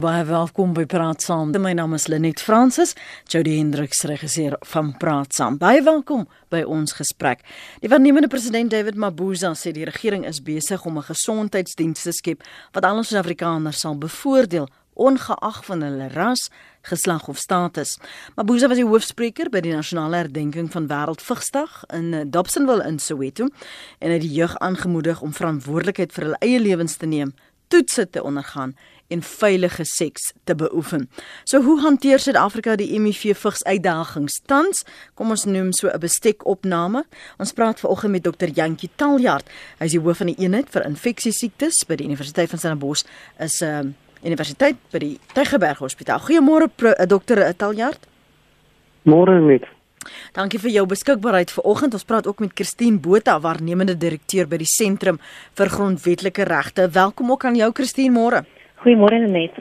[0.00, 1.50] Baie welkom by Praat Saam.
[1.60, 2.94] My naam is Lenet Fransis,
[3.28, 5.58] Jody Hendriks regisseur van Praat Saam.
[5.60, 7.42] Baie welkom by ons gesprek.
[7.82, 12.40] Die waarnemende president David Mabuza sê die regering is besig om 'n gesondheidsdiens te skep
[12.72, 16.48] wat al ons Suid-Afrikaners sal bevoordeel ongeag van hulle ras,
[16.82, 17.98] geslag of status.
[18.36, 23.48] Mabuza was die hoofspreker by die nasionale herdenking van Wêreldvigsdag in Dobsonville in Soweto
[23.98, 27.34] en het die jeug aangemoedig om verantwoordelikheid vir hulle eie lewens te neem,
[27.68, 28.74] toetse te ondergaan
[29.10, 31.08] en veilige seks te beoefen.
[31.44, 34.84] So hoe hanteer Suid-Afrika die HIV vigs uitdagings tans?
[35.14, 37.04] Kom ons noem so 'n bestekopname.
[37.38, 38.48] Ons praat vanoggend met Dr.
[38.48, 39.46] Jantjie Taljaard.
[39.78, 43.04] Hy is die hoof van die eenheid vir infeksiesiektes by die Universiteit van Stellenbosch.
[43.38, 46.20] Is 'n uh, universiteit by die Tygerberg Hospitaal.
[46.20, 47.52] Goeiemôre uh, Dr.
[47.56, 48.06] Taljaard.
[49.02, 49.64] Môre net.
[50.32, 51.94] Dankie vir jou beskikbaarheid vanoggend.
[51.94, 55.20] Ons praat ook met Christine Botha, waarnemende direkteur by die Sentrum
[55.58, 56.88] vir Grondwetlike Regte.
[56.88, 58.44] Welkom ook aan jou Christine môre.
[58.80, 59.52] Goeiemôre net.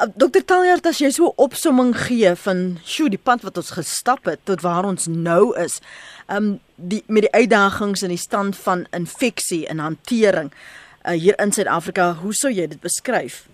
[0.00, 4.26] Uh, Dokter Taljaard, as jy so opsomming gee van sjoe, die pad wat ons gestap
[4.26, 5.78] het tot waar ons nou is,
[6.26, 11.54] um die met die uitdagings in die stand van infeksie en hantering uh, hier in
[11.54, 13.44] Suid-Afrika, hoe sou jy dit beskryf?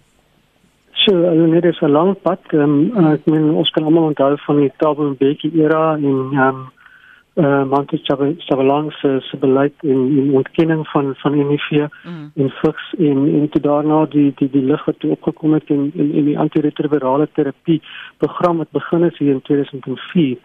[1.04, 1.12] So,
[1.52, 2.40] dit is 'n lang pad.
[2.52, 6.70] Um, uh, ek meen ons kan almal onthou van die Thabo Mbeki era en um
[7.40, 7.98] uh, eh, Manke
[8.38, 11.70] Chavalang se se beleid in in ontkenning van van HIV
[12.04, 12.30] mm.
[12.34, 16.12] en vigs en en toe daarna die die die lig wat opgekom het in in,
[16.12, 17.82] in die antiretrovirale terapie
[18.16, 20.36] program wat begin het hier in 2004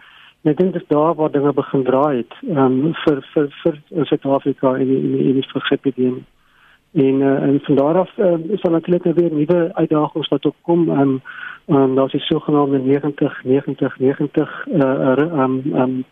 [0.42, 3.78] en ek dink dit is daar waar dinge begin draai het um, vir vir vir
[4.04, 6.24] Suid-Afrika in die, in die, in die vigsepidemie
[6.96, 10.46] en uh, en van daar af uh, is daar natuurlik nou weer nuwe uitdagings wat
[10.46, 11.20] opkom um,
[11.66, 16.04] um, daar is die sogenaamde 90 90 90 uh, um, um,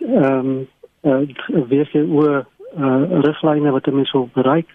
[0.00, 0.66] ehm um,
[1.02, 2.46] uh, oor
[2.78, 4.68] uh, riglyne wat mense wil bereik.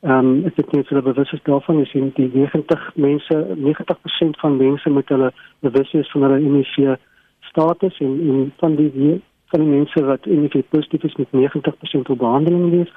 [0.00, 4.56] Ehm um, ek het net hulle bewus is daarvan is die 90 mense 90% van
[4.56, 6.96] mense met hulle bewus is van hulle HIV
[7.40, 12.18] status en en van die van die mense wat HIV positief is met 90% op
[12.18, 12.92] behandeling is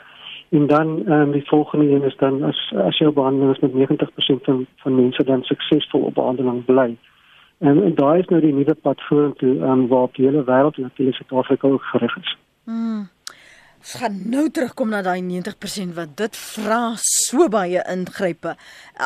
[0.49, 3.63] en dan ehm um, die volgende een is dan as as jy op behandeling is
[3.65, 6.97] met 90% van van mense dan suksesvol op behandeling bly.
[7.61, 10.87] En, en daar is nou die nuwe pad vorentoe um, waar die hele wêreld en
[10.89, 12.37] natuurlik Suid-Afrika ook gerig is.
[12.65, 13.09] Mm.
[13.81, 18.55] Ons gaan nou terugkom na daai 90% wat dit vra so baie ingrype.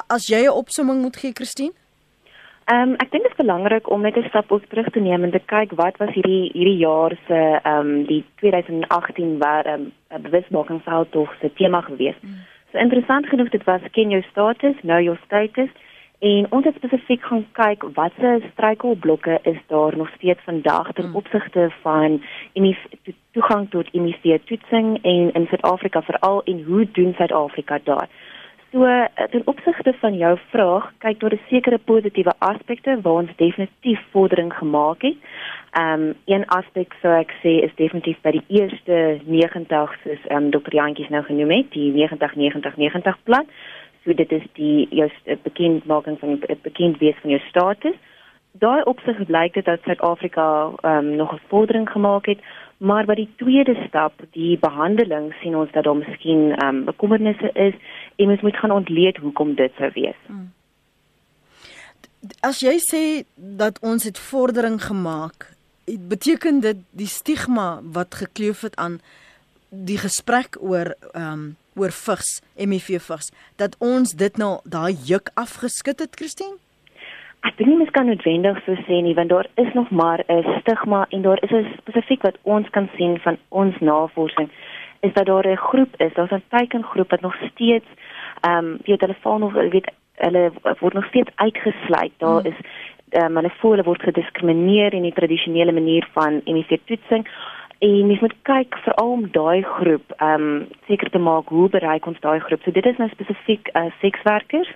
[0.07, 1.75] As jy 'n opsomming moet gee, Christine?
[2.65, 5.23] Ehm um, ek dink dit is belangrik om net 'n stap op terug te neem
[5.23, 9.91] en te kyk wat was hierdie hierdie jaar se ehm um, die 2018 waar ehm
[10.09, 12.15] um, bewusmakingsveldtog se tema gewees.
[12.21, 12.39] Mm.
[12.71, 15.69] So interessant genoeg dit was ken jou status, know your status
[16.19, 21.15] En ons het spesifiek gaan kyk watse struikelblokke is daar nog steeds vandag ten hmm.
[21.15, 22.77] opsigte van in
[23.31, 28.07] toegang tot HIV toetsing en in Suid-Afrika veral en hoe doen Suid-Afrika daar?
[28.71, 34.01] So ten opsigte van jou vraag, kyk daar 'n sekere positiewe aspekte waar ons definitief
[34.11, 35.15] vordering gemaak het.
[35.71, 40.43] Ehm um, een aspek sou ek sê is definitief by die eerste 90 soos ehm
[40.43, 40.75] um, Dr.
[40.75, 43.45] Jantjies nou genoem het, die 90 90 90 plan
[44.05, 45.09] so dit is die jou
[45.43, 47.97] bekendmaking van die bekend wees van jou status.
[48.61, 50.45] Daai opsig blyk dit dat Suid-Afrika
[50.87, 52.39] um, nog 'n vordering gemaak het,
[52.77, 57.73] maar by die tweede stap, die behandeling, sien ons dat daar miskien um, bekommernisse is
[58.15, 60.19] en ons moet gaan ontleed hoekom dit sou wees.
[60.27, 60.53] Hmm.
[62.41, 65.55] As jy sê dat ons het vordering gemaak,
[65.85, 68.99] beteken dit die stigma wat gekleef het aan
[69.69, 75.29] die gesprek oor ehm um, oor vigs, HIV vigs, dat ons dit nou daai juk
[75.35, 76.57] afgeskit het, Christine?
[77.45, 81.05] Ek dink mens kan noodwendig so sê nie, want daar is nog maar 'n stigma
[81.09, 84.49] en daar is 'n spesifiek wat ons kan sien van ons navorsing
[85.05, 87.89] is dat daar 'n groep is, daar's 'n teikengroep wat nog steeds
[88.41, 92.11] ehm um, die telefoon of weet hulle word nog steeds uitgesluit.
[92.17, 92.51] Daar hmm.
[92.51, 92.57] is
[93.09, 97.27] ehm um, hulle voel hulle word gediskrimineer in die tradisionele manier van HIV toetsing
[97.85, 102.05] En mens moet kyk veral om daai groep ehm um, seker te maak hoe bereik
[102.05, 102.61] ons daai groep.
[102.63, 104.71] So dit is nou spesifiek uh, sekswerkers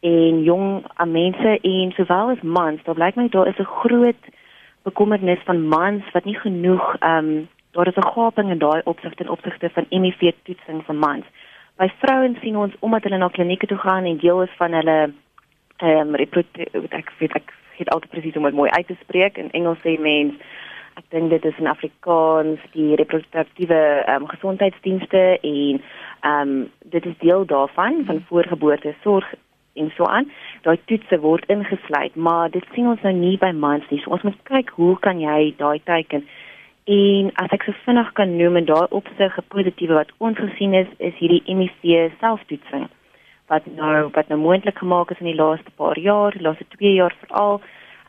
[0.00, 2.84] en jong uh, mense en sowel as mans.
[2.86, 4.22] Daar blyk my daar is 'n groot
[4.82, 9.14] bekommernis van mans wat nie genoeg ehm um, daar is 'n gaping in daai opsig
[9.14, 11.24] ten opsigte van HIV toetsing vir mans.
[11.76, 15.12] By vrouens sien ons omdat hulle na klinieke toe gaan en deel is van hulle
[15.76, 19.50] ehm um, ek weet ek het altyd presies om dit mooi uit te spreek in
[19.50, 20.34] Engels sê mens
[20.96, 25.80] ek dink dit is in Afrikaans die reproduktiewe um, gesondheidsdienste en
[26.22, 29.34] ehm um, dit is deel daarvan van voorgeboorte sorg
[29.74, 30.30] en so aan.
[30.62, 34.00] Daai toetse word ingesluit, maar dit sien ons nou nie by mans nie.
[34.02, 36.26] So ons moet kyk hoe kan jy daai teiken
[36.84, 40.74] En as ek so vinnig kan noem en daai opsig 'n positiewe wat ons gesien
[40.74, 42.88] is, is hierdie HIV selftoetsing
[43.46, 46.94] wat nou wat nou moontlik gemaak is in die laaste paar jaar, die laaste 2
[46.94, 47.60] jaar veral.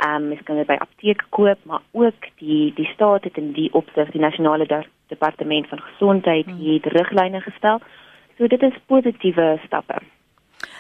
[0.04, 3.54] Ehm um, mens kan dit by apteke koop, maar ook die die staat het in
[3.56, 4.68] die opsig die nasionale
[5.08, 6.60] departement van gesondheid hmm.
[6.66, 7.80] het riglyne gestel.
[8.38, 10.02] So dit is positiewe stappe.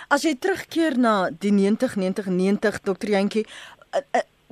[0.07, 3.45] As jy terugkeer na die 90 90 90 dokter Jantjie,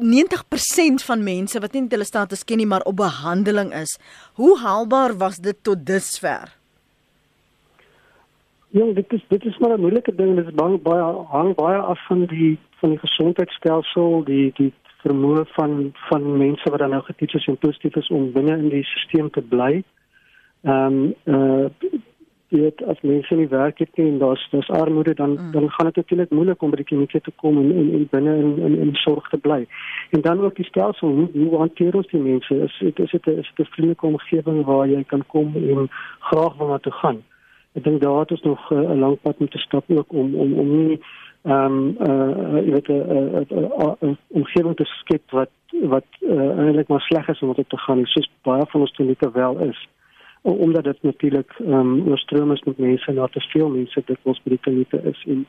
[0.01, 3.97] 90% van mense wat nie hulle status ken nie maar op behandeling is.
[4.39, 6.55] Hoe haalbaar was dit tot dusver?
[8.71, 10.35] Ja, dit is dit is maar 'n moeilike ding.
[10.35, 11.03] Dit is baie baie
[11.35, 15.75] hang baie af van die van die gesondheidstelsel, die die vermoë van
[16.09, 19.29] van mense wat dan nou getoets is en positief is om binne in die stelsel
[19.37, 19.73] te bly.
[20.61, 21.99] Ehm um, uh
[22.51, 25.51] weet as mense nie werk het nie en daar's daar's armoede dan mm.
[25.51, 28.33] dan gaan dit natuurlik moeilik om by die kliniek te kom en en, en binne
[28.43, 29.59] in in in sorg te bly.
[30.09, 32.55] En dan ook die stelsel hoe hoe hanteer ons die mense?
[32.67, 35.89] Is dit is dit is dit 'n vriendelike omgewing waar jy kan kom en
[36.19, 37.23] graag wil na toe gaan?
[37.73, 40.35] Ek dink daar het ons nog eh, 'n uh, lang pad moet stap ook om
[40.35, 40.99] om om nie
[41.43, 47.27] ehm um, uh jy weet 'n omgewing te skep wat wat uh, eintlik maar sleg
[47.27, 49.87] is om op te gaan soos baie van ons klinieke wel is.
[50.41, 54.41] Omdat dit natuurlik ehm um, oorstroom is met mense na te veel mense dit ons
[54.43, 55.45] by die klinieke is en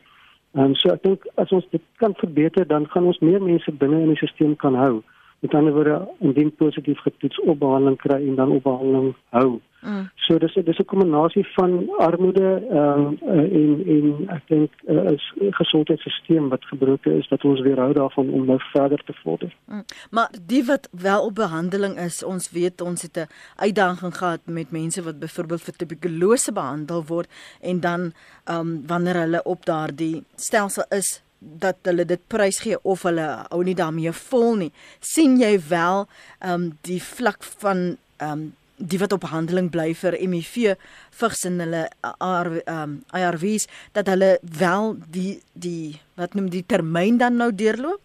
[0.54, 3.72] ehm um, so ek dink as ons dit kan verbeter dan gaan ons meer mense
[3.72, 5.02] binne in die stelsel kan hou
[5.42, 9.60] met ander woorde indien positief getoets op behandeling kry en dan op behandeling hou.
[9.82, 10.10] Mm.
[10.14, 15.32] So dis dis 'n kombinasie van armoede ehm uh, en en ek dink uh, is
[15.40, 19.56] 'n gesondheidstelsel wat gebroken is dat ons weer hou daarvan om nou verder te vorder.
[19.66, 19.84] Mm.
[20.10, 24.70] Maar die wat wel op behandeling is, ons weet ons het 'n uitdaging gehad met
[24.70, 27.28] mense wat byvoorbeeld vir tuberkulose behandel word
[27.60, 28.12] en dan
[28.44, 31.22] ehm um, wanneer hulle op daardie stelsel is
[31.62, 34.72] dat hulle dit prys gee of hulle hou nie daarmee vol nie.
[35.00, 36.06] sien jy wel
[36.40, 38.52] ehm um, die vlak van ehm um,
[38.82, 40.74] die wat op behandeling bly vir HIV
[41.20, 47.18] vigs in hulle ehm um, ARVs dat hulle wel die die wat noem die termyn
[47.18, 48.00] dan nou deurloop?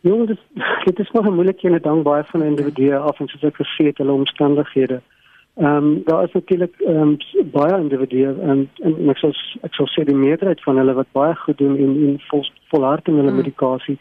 [0.00, 0.40] Ja, dit
[0.88, 3.90] dit is maar moeilik en dit hang baie van individue af en soos ek gesê
[3.90, 5.00] het hulle omstandighede.
[5.56, 7.16] Ehm um, daar is natuurlik ehm um,
[7.52, 11.34] baie individue en, en ek sal ek sal sê die meerderheid van hulle wat baie
[11.44, 12.42] goed doen en en vol
[12.72, 13.36] volhard in hulle mm.
[13.42, 13.98] medikasie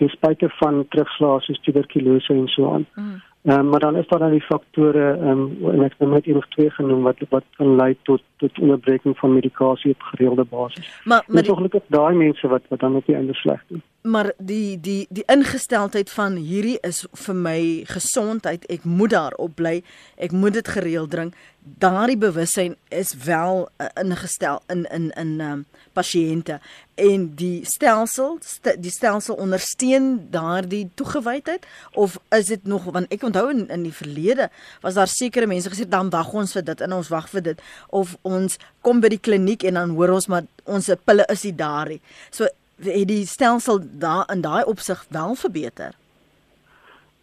[0.00, 2.86] ten spyte van terugslae soos tuberkulose en so aan.
[2.94, 3.20] Mm.
[3.46, 6.46] Um, maar dan is daar dan die faktore um, en ek het net een of
[6.48, 11.00] twee genoem wat wat kan lei tot tot onderbreking van medikasie op gereelde basis.
[11.04, 13.82] Maar maar ongelukkig daai mense wat wat dan op die einde sleg doen.
[14.02, 18.64] Maar die die die ingesteldheid van hierdie is vir my gesondheid.
[18.66, 19.82] Ek moet daarop bly.
[20.16, 25.64] Ek moet dit gereeld drink daardie bewussyn is wel uh, ingestel in in in um,
[25.96, 26.58] pasiënte
[27.00, 33.24] en die stelsel st die stelsel ondersteun daardie toegewydheid of is dit nog want ek
[33.34, 34.48] onthou in, in die verlede
[34.80, 37.64] was daar sekere mense gesê dan wag ons vir dit en ons wag vir dit
[37.90, 41.56] of ons kom by die kliniek en dan hoor ons maar ons pille is nie
[41.56, 42.00] daar nie
[42.30, 42.44] so
[42.84, 45.94] het die stelsel daar in daai opsig wel verbeter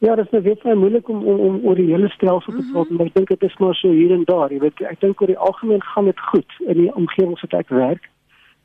[0.01, 2.73] Ja, dit is net baie moeilik om om om oor die hele stelsel te praat,
[2.73, 2.97] mm -hmm.
[2.97, 4.51] maar ek dink dit is maar so hier en daar.
[4.51, 7.69] Jy weet, ek dink oor die algemeen gaan dit goed in die omgewing wat ek
[7.69, 8.09] werk.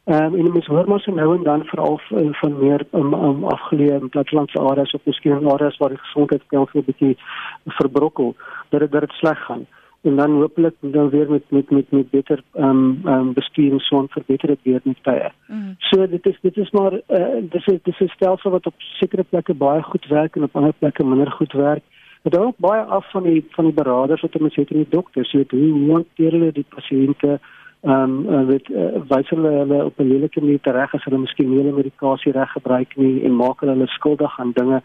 [0.06, 3.14] Ehm um, en mens hoor maar so nou en dan veral van, van meer um,
[3.14, 7.16] um, afgeleë plattelandse areas of miskien areas waar die gesondheidstelsel 'n bietjie
[7.64, 8.34] verbrokkel,
[8.68, 9.66] dat dit dat dit sleg gaan
[10.06, 13.72] en dan hopelik dan weer met met met met beter ehm um, ehm um, bestuur
[13.72, 15.30] en so 'n verbeterde weer met tye.
[15.46, 15.74] Mm.
[15.78, 19.22] So dit is dit is maar uh, dis is dis is stelsel wat op sekere
[19.22, 21.82] plekke baie goed werk en op ander plekke minder goed werk.
[22.22, 24.90] Dit hang ook baie af van die van die beraders wat ons het in die
[24.90, 27.40] dokters, weet hoe hoe hanteer hulle die pasiënte
[27.82, 31.18] ehm um, uh, weet uh, wys hulle hulle op 'n lelike manier reg as hulle
[31.18, 34.82] miskien nie hulle medikasie reg gebruik nie en maak hulle skuldig aan dinge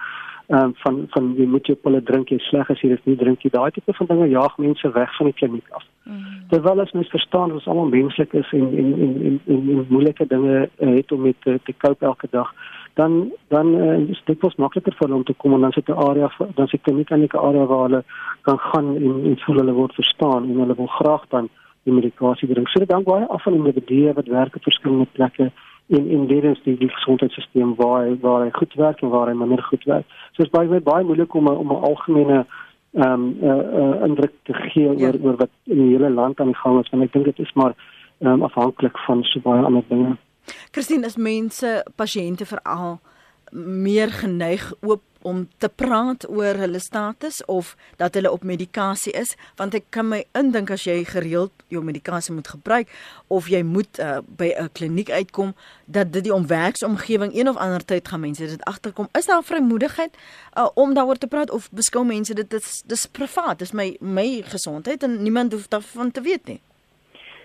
[0.47, 3.41] um, van van jy moet jou pille drink jy sleg as jy dit nie drink
[3.41, 5.85] jy daai tipe van dinge jaag mense weg van die kliniek af.
[6.03, 6.43] Mm.
[6.49, 9.85] Terwyl as mens verstaan dat ons almal menslik is en en en en, en, en
[9.89, 12.53] moeilike dinge uh, het om met te, te koop elke dag
[12.99, 15.89] dan dan uh, is dit mos makliker vir hulle om te kom en dan sit
[15.89, 18.03] 'n area dan sit hulle net in 'n area waar hulle
[18.41, 21.49] kan gaan en en voel hulle word verstaan en hulle wil graag dan
[21.83, 22.69] die medikasie drink.
[22.69, 25.51] So dit hang baie af van die individue wat werk op verskillende plekke
[25.87, 29.27] en en dit is die, die gesondheidstelsel waar hy, waar hy goed werk en waar
[29.27, 30.05] hy minder goed werk.
[30.31, 32.45] So dit is baie baie moeilik om om 'n algemene
[32.93, 35.07] ehm um, uh, uh, indruk te gee ja.
[35.07, 37.39] oor oor wat in die hele land aan die gang is want ek dink dit
[37.39, 37.73] is maar
[38.19, 40.17] ehm um, afhanklik van so baie ander dinge.
[40.71, 42.99] Christine, is mense pasiënte veral
[43.51, 49.35] meer geneig oop om te praat oor hulle status of dat hulle op medikasie is
[49.59, 52.89] want ek kan my indink as jy gereeld jou medikasie moet gebruik
[53.29, 55.53] of jy moet uh, by 'n kliniek uitkom
[55.85, 60.17] dat dit die omwerksomgewing een of ander tyd gaan mense dit agterkom is daar vrymoedigheid
[60.57, 64.41] uh, om daaroor te praat of beskou mense dit dis dis privaat dis my my
[64.41, 66.61] gesondheid en niemand hoef daarvan te weet nie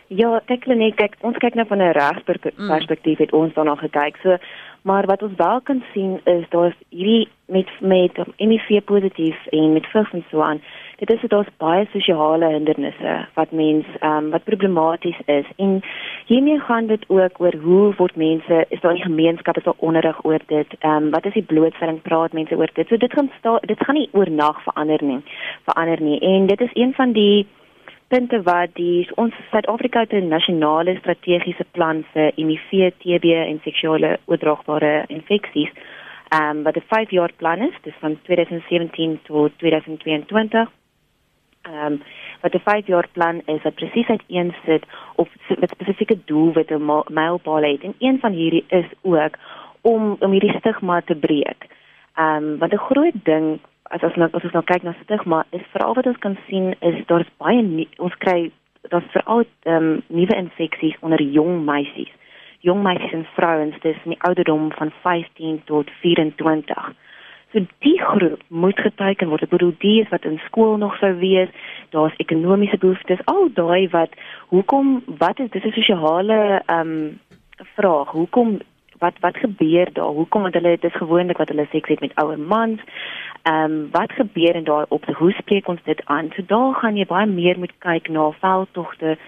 [0.08, 3.24] Ja, kyk net, kyk, ons kyk nou van 'n regsperspektief mm.
[3.24, 4.16] het ons daarna gekyk.
[4.22, 4.38] So,
[4.86, 9.86] maar wat ons wel kan sien is daar's hierdie met met HIV positief en met
[9.86, 10.60] vigs en so aan.
[10.96, 15.44] Dit is dit daar's baie sosiale hindernisse wat mens ehm um, wat problematies is.
[15.56, 15.80] En
[16.26, 20.24] hiermee gaan dit ook oor hoe word mense is daar 'n gemeenskap is daar onderrig
[20.24, 20.66] oor dit.
[20.78, 22.88] Ehm um, wat is die blootstelling praat mense oor dit.
[22.88, 25.20] So dit gaan sta, dit gaan nie oornag verander nie.
[25.64, 26.20] Verander nie.
[26.20, 27.46] En dit is een van die
[28.08, 35.04] punte wat die ons Suid-Afrika 'n nasionale strategiese plan vir HIV, TB en seksuele oordraagbare
[35.08, 35.70] infeksies.
[36.28, 40.70] Ehm um, wat 'n 5-jaar plan is, dis van 2017 tot 2022.
[41.62, 42.02] Ehm um,
[42.40, 44.84] wat 'n 5-jaar plan is wat presies uiteensit
[45.14, 49.34] op met spesifieke doelwitte mylpaal het en een van hierdie is ook
[49.80, 51.66] om om hierdie stigma te breek.
[52.14, 53.58] Ehm um, wat 'n groot ding
[53.90, 56.74] as as nou as ons nou kyk na stigma is veral wat ons kan sien
[56.80, 58.50] is daar's baie nie, ons kry
[58.90, 62.12] daar's veral ehm um, nuwe infeksies onder jong meisies.
[62.66, 66.92] Jong meisies en vrouens in die ouderdom van 15 tot 24.
[67.52, 69.42] So die groep moet geteken word.
[69.46, 71.50] Ek bedoel die is wat in skool nog sou wees.
[71.94, 73.22] Daar's ekonomiese behoeftes.
[73.24, 74.14] Al daai wat
[74.54, 77.20] hoekom wat is dis 'n sosiale ehm um,
[77.76, 78.10] vraag.
[78.10, 78.58] Hoekom
[78.98, 80.14] wat wat gebeur daar?
[80.20, 82.80] Hoekom want hulle dit is gewoonlik wat hulle seks het met ouer mans.
[83.42, 86.30] Ehm um, wat gebeur en daar op hoe spreek ons dit aan?
[86.36, 89.18] So daar gaan jy baie meer moet kyk na veldtogte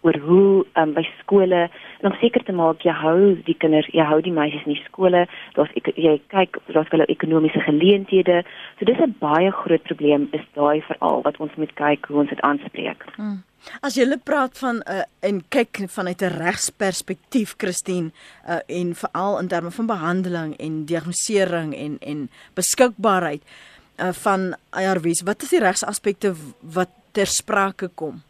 [0.00, 1.66] oor hoe um, by skole
[2.06, 5.24] om seker te maak jy hou die kinders, jy hou die meisies in die skole.
[5.56, 8.42] Daar's jy kyk daar's hulle ekonomiese geleenthede.
[8.78, 12.30] So dis 'n baie groot probleem is daai veral wat ons moet kyk hoe ons
[12.30, 13.04] dit aanspreek.
[13.16, 13.42] Hmm.
[13.80, 18.10] As jy lê praat van 'n uh, en kyk vanuit 'n regsperspektief Christine
[18.48, 25.22] uh, en veral in terme van behandeling en diagnostisering en en beskikbaarheid uh, van ARVs,
[25.22, 28.22] wat is die regsaspekte wat ter sprake kom?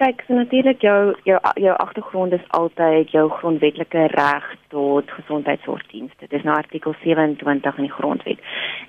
[0.00, 6.24] Kyk, so natuurlik jou jou jou agtergrond is altyd jou grondwetlike reg tot gesondheidsorgdienste.
[6.24, 8.40] Dit is nou artikel 27 in die grondwet.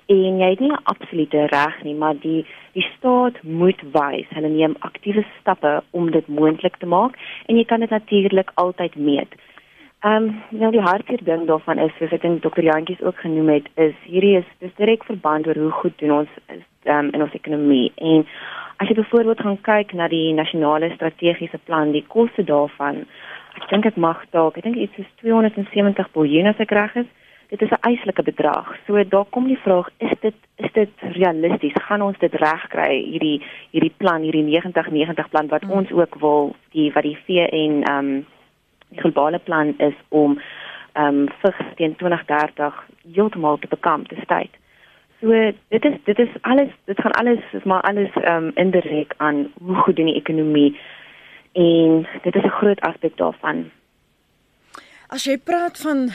[0.06, 4.50] En jy het nie 'n absolute reg nie, maar die die staat moet wys hulle
[4.50, 9.36] neem aktiewe stappe om dit moontlik te maak en jy kan dit natuurlik altyd meet.
[10.03, 13.50] Ehm um, nou die hartseer ding daarvan is soos ek dink dokter Jantjies ook genoem
[13.50, 17.22] het, is hierdie is dis direk verband oor hoe goed doen ons is um, in
[17.22, 18.25] ons ekonomie en
[18.81, 23.03] As jy byvoorbeeld gaan kyk na die nasionale strategiese plan, die koste daarvan,
[23.60, 27.12] ek dink dit mag dalk, ek dink iets is 270 miljard as ek reg is.
[27.53, 28.74] Dit is 'n eislike bedrag.
[28.88, 31.77] So daar kom die vraag, is dit is dit realisties?
[31.86, 33.41] Gaan ons dit regkry hierdie
[33.72, 35.72] hierdie plan, hierdie 90-90 plan wat hmm.
[35.72, 38.25] ons ook wil, die wat die VN ehm um,
[38.92, 40.40] die globale plan is om
[40.94, 42.80] ehm um, vir teen 2030
[43.16, 44.52] heeltemal te bekamp te state.
[45.22, 45.30] So
[45.70, 49.46] dit is dit is alles dit gaan alles is maar alles ehm um, indirek aan
[49.64, 50.80] hoe goed doen die ekonomie
[51.54, 53.72] en dit is 'n groot aspek daarvan.
[55.08, 56.10] As jy praat van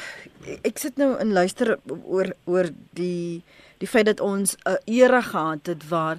[0.64, 3.42] ek sit nou in luister oor oor die
[3.78, 6.18] die feit dat ons 'n era gehad het waar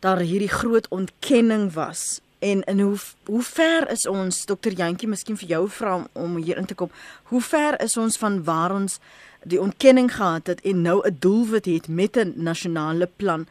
[0.00, 5.36] daar hierdie groot ontkenning was en in hoe hoe ver is ons dokter Jantjie miskien
[5.36, 6.90] vir jou vra om hier in te kom
[7.32, 9.00] hoe ver is ons van waar ons
[9.42, 13.46] die ontkenning gehad het en nou 'n doelwit het met 'n nasionale plan.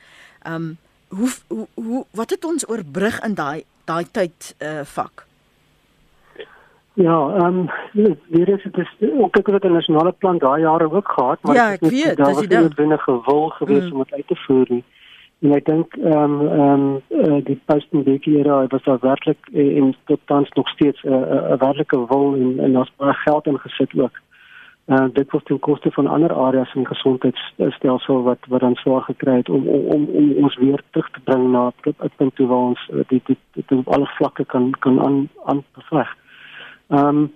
[0.47, 0.77] Um
[1.09, 5.25] hoe hoe, hoe wat het ons oorbrug in daai daai tyd uh vak?
[6.93, 11.11] Ja, ehm um, weer is dit ook ek het 'n nasionale plan daai jare ook
[11.11, 13.91] gehad, maar ja, ek weet, daar was nie binne gewil gewees mm.
[13.91, 14.83] om dit uit te voer nie.
[15.45, 19.77] En ek dink ehm um, ehm um, uh, die post-pandemie era was daar werklik uh,
[19.77, 23.45] en tot tans nog steeds 'n uh, 'n werklike wil en en daar's baie geld
[23.45, 24.15] ingesit ook
[24.87, 29.35] uh, dit was ten koste van ander areas in gesondheidsstelsel wat wat dan swaar gekry
[29.35, 32.67] het om om om, om ons weer terug te bring na 'n punt toe waar
[32.71, 36.15] ons uh, dit dit op alle vlakke kan kan aan aan beveg.
[36.87, 37.31] Ehm um,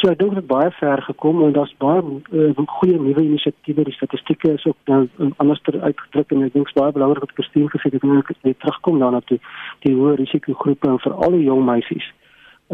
[0.00, 3.84] so ek dink dit baie ver gekom en daar's baie uh, goeie nuwe inisiatiewe.
[3.84, 7.92] Die statistieke is ook nou anders uitgedruk en ek dink baie belangrik dat Christine gesê
[7.92, 9.38] het ek net terugkom daarna toe
[9.86, 12.10] die hoë risikogroepe en veral die jong meisies.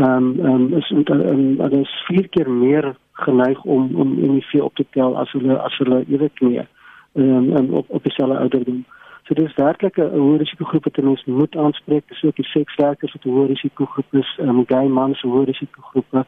[0.01, 4.75] Ehm um, um, is en um, is vier keer meer geneig om om HIV op
[4.75, 8.85] te tel as hulle as hulle weet nie ehm um, op op dieselfde ouderdom.
[9.27, 13.25] So dis werklik 'n hoë risikogroep wat ons moet aanspreek, dis ook die sekswerkers wat
[13.25, 16.25] hoë risikogroep is, ehm um, gay mans, hoë risikogroepe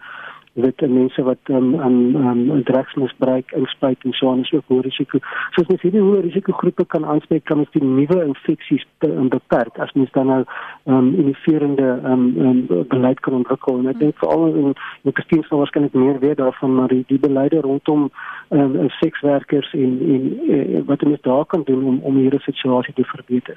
[0.52, 4.80] weet mense wat ehm um, ehm um, drugsmisbruik inspuit en so aan is ook hoë
[4.80, 5.18] risiko.
[5.50, 9.78] So as mens hierdie hoë risikogroepe kan aanspreek, kan ons die nuwe infeksies um, beperk
[9.78, 13.78] as mens dan nou ehm um, innoverende ehm um, um, beleid kan ontwikkel.
[13.78, 17.20] En ek dink veral in die Christine sal waarskynlik meer weet daarvan maar die, die
[17.20, 18.10] beleide rondom
[18.48, 22.94] ehm um, sekswerkers en en uh, wat ons daar kan doen om om hierdie situasie
[22.94, 23.56] te verbeter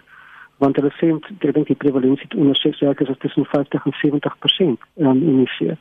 [0.64, 5.20] want hulle sê ek dink die prevalensie onder sekswerkers is tussen 50 en 70% um,
[5.20, 5.76] in die see.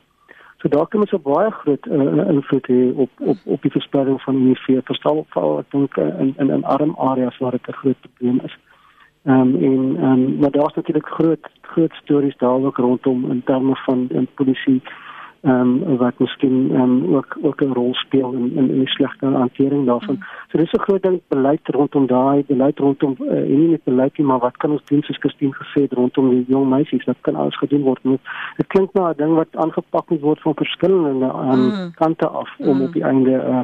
[0.57, 4.21] So daar kan ons 'n baie groot uh, invloed hê op op op die verspreiding
[4.21, 7.79] van HIV, verstaan val ek dink uh, in in in arm areas waar dit 'n
[7.81, 8.57] groot probleem is.
[9.25, 13.43] Ehm um, en ehm um, maar daar's natuurlik groot groot stories daar ook rondom in
[13.43, 14.81] terme van in polisie
[15.45, 18.87] ehm um, wat miskien ehm um, ook ook 'n rol speel in in, in die
[18.87, 20.15] slegte hantering daarvan.
[20.15, 20.23] Mm.
[20.49, 24.17] So dis 'n groot ding beleid rondom daai beleid rondom uh, en nie net beleid
[24.17, 27.17] nie, maar wat kan ons doen soos Christine gesê het rondom die jong meisies wat
[27.21, 28.01] kan alles gedoen word.
[28.57, 31.91] Dit klink na 'n ding wat aangepak moet word van verskillende um, mm.
[31.93, 32.81] kante af om mm.
[32.81, 33.63] op die einde 'n uh,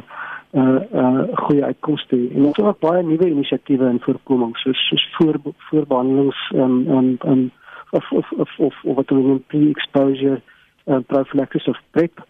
[0.52, 2.36] uh, uh, goeie uitkomste te hê.
[2.36, 6.86] En ons het ook baie nuwe inisiatiewe in voorkoming soos soos voor voorbehandelings en um,
[6.88, 7.50] en um, um,
[7.90, 10.40] of of of of, of wat ons noem pre-exposure
[10.86, 12.24] uh, prophylaxis of PrEP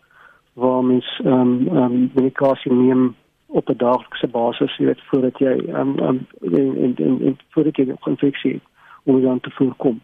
[0.53, 3.15] waar mens ehm um, ehm um, medikasie neem
[3.47, 7.77] op 'n daaglikse basis, jy weet, voordat jy ehm um, um, in in in voordat
[7.77, 8.61] jy 'n infeksie
[9.03, 10.01] om dan te voorkom.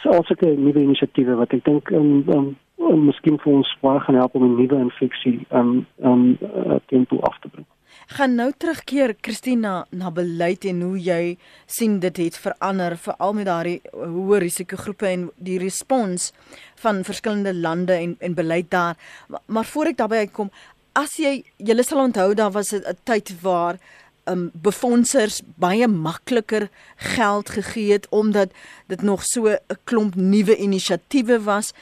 [0.00, 4.00] So also 'n nuwe inisiatief wat ek dink ehm um, um, miskien vir ons baie
[4.00, 6.36] gaan help om 'n nuwe infeksie ehm um, ehm
[6.70, 7.66] um, tempo af te bring
[8.06, 11.36] gaan nou terugkeer Christina na beleid en hoe jy
[11.66, 16.32] sien dit het verander veral met daardie hoë risikogroepe en die respons
[16.74, 18.96] van verskillende lande en en beleid daar.
[19.28, 20.50] Maar, maar voor ek daarbey uitkom
[20.98, 23.78] as jy julle sal onthou daar was 'n tyd waar
[24.28, 28.50] um befondsers baie makliker geld gegee het omdat
[28.86, 31.72] dit nog so 'n klomp nuwe inisiatiewe was.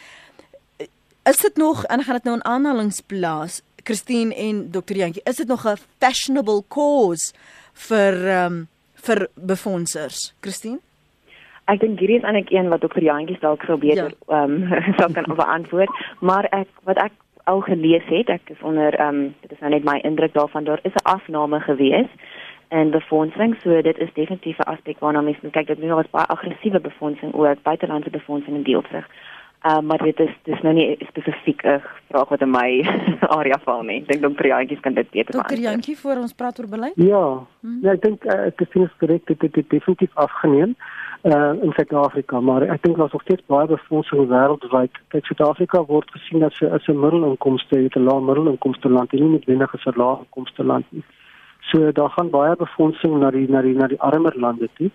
[1.24, 4.96] Is dit nog en gaan dit nou in aanhalings plaas Christine en Dr.
[4.98, 7.32] Jantjie, is dit nog 'n fashionable cause
[7.88, 8.68] vir ehm um,
[9.06, 10.34] vir befondsers?
[10.40, 10.78] Christine?
[11.64, 13.02] Ek dink hierdie is eintlik een wat Dr.
[13.02, 14.42] Jantjie dalk sou beter ja.
[14.42, 14.76] ehm ja.
[14.86, 15.90] um, sou kan beantwoord,
[16.20, 17.12] maar ek wat ek
[17.44, 20.64] al gelees het, ek is onder ehm um, dit is nou net my indruk daarvan
[20.64, 22.10] daar is 'n afname gewees
[22.68, 26.02] en befondsing so dit is definitief 'n aspek waarna mense moet kyk dit is nou
[26.10, 29.06] baie aggressiewe befondsing ook buitelandse befondsing in die opsig
[29.66, 32.70] Uh, maar dit is dis nou nie spesifiek 'n vraag wat in my
[33.38, 34.00] area val nie.
[34.00, 35.48] Ek dink dokter Jantjie kan dit beter beantwoord.
[35.48, 36.92] Dokter Jantjie voor ons praat oor beleid?
[36.94, 37.42] Ja.
[37.60, 37.78] Hmm.
[37.82, 40.76] Ja, ek dink uh, ek sien dit korrek dit het definitief afgeneem
[41.22, 44.92] uh in Suid-Afrika, maar ek dink daar's nog steeds baie befondsing wêreldwyd.
[45.08, 49.44] Kyk, Suid-Afrika word gesien as 'n as 'n middelinkomste, 'n lae middelinkomste land, nie net
[49.44, 51.02] wendig as 'n lae inkomste land nie.
[51.72, 54.90] So daar gaan baie befondsing na die na die na die armer lande toe.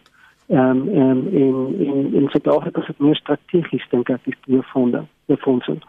[0.47, 5.06] Ehm um, en in in in Suid-Afrika is dit meer strategies dink ek die befonde
[5.25, 5.82] befondsing.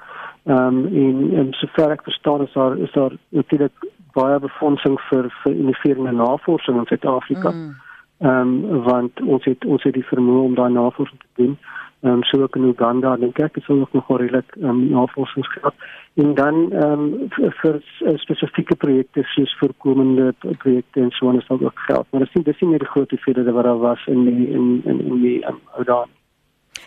[0.45, 5.31] Ehm um, en en sover ek verstaan is daar is daar natuurlik baie befondsing vir
[5.43, 7.51] vir innovering en navorsing in Suid-Afrika.
[7.51, 7.75] Mm.
[8.19, 8.65] Ehm mm.
[8.65, 11.59] um, want ons het ons het die vermoë om daai navorsing te doen
[12.03, 15.75] ehm um, so ook in Uganda en kyk is ook nog redelik ehm um, navorsingsgraad
[16.15, 21.73] en dan ehm um, vir, vir spesifieke projekte soos voorkomende projekte en so anders ook
[21.75, 22.07] geld.
[22.11, 24.83] Maar dit is dis nie meer die groot hoeveelhede wat daar was in die, in
[24.85, 26.09] in in die um, Oudaan.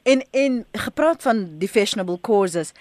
[0.03, 2.73] En en gepraat van die fashionable causes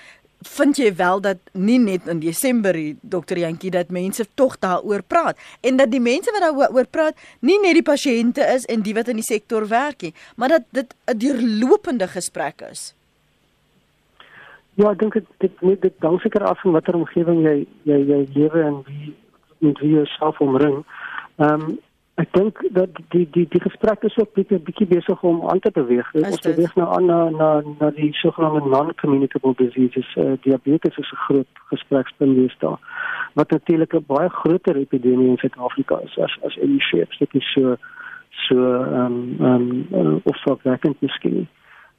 [0.48, 5.02] vind jy wel dat nie net in Desember hier dokter Jantjie dat mense tog daaroor
[5.02, 8.94] praat en dat die mense wat daaroor praat nie net die pasiënte is en die
[8.94, 12.94] wat in die sektor werk nie, maar dat dit 'n deurlopende gesprek is.
[14.74, 17.98] Ja, ek dink dit dit net dit dan seker af van watter omgewing jy jy
[18.10, 19.14] jy lewe en wie
[19.58, 20.84] met wie jy self omring.
[21.36, 21.78] Ehm um,
[22.14, 25.70] Ek dink dat die die die gesprek is ook bietjie bietjie besig om aan te
[25.74, 26.12] beweeg.
[26.14, 27.48] Ons beweeg nou aan na na
[27.80, 30.12] na die sogenaamde non-communicable diseases.
[30.14, 32.78] Uh, diabetes is 'n groot gesprekspunt hier staan.
[33.34, 37.18] Wat natuurlik 'n baie groter epidemie in Suid-Afrika is as as HIV.
[37.18, 37.76] Dit is so
[38.30, 41.48] so ehm um, ehm um, uh, of so werkend miskien.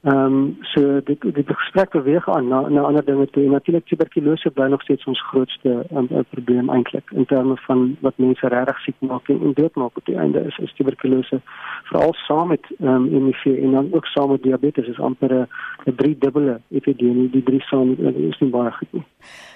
[0.06, 3.44] Ehm um, so dit die gesprek beweeg aan na na ander dinge toe.
[3.50, 8.48] Natuurlik tuberkulose bly nog steeds ons grootste um, probleem eintlik in terme van wat mense
[8.48, 11.42] regtig siek maak en, en doodmaak op die einde is, is tuberkulose
[11.90, 15.34] veral saam met ehm um, HIV en dan ook saam met diabetes is amper
[15.86, 17.30] 'n drie dubbele epidemie.
[17.30, 17.98] Die drie saam
[18.30, 19.06] is nie baie goed nie.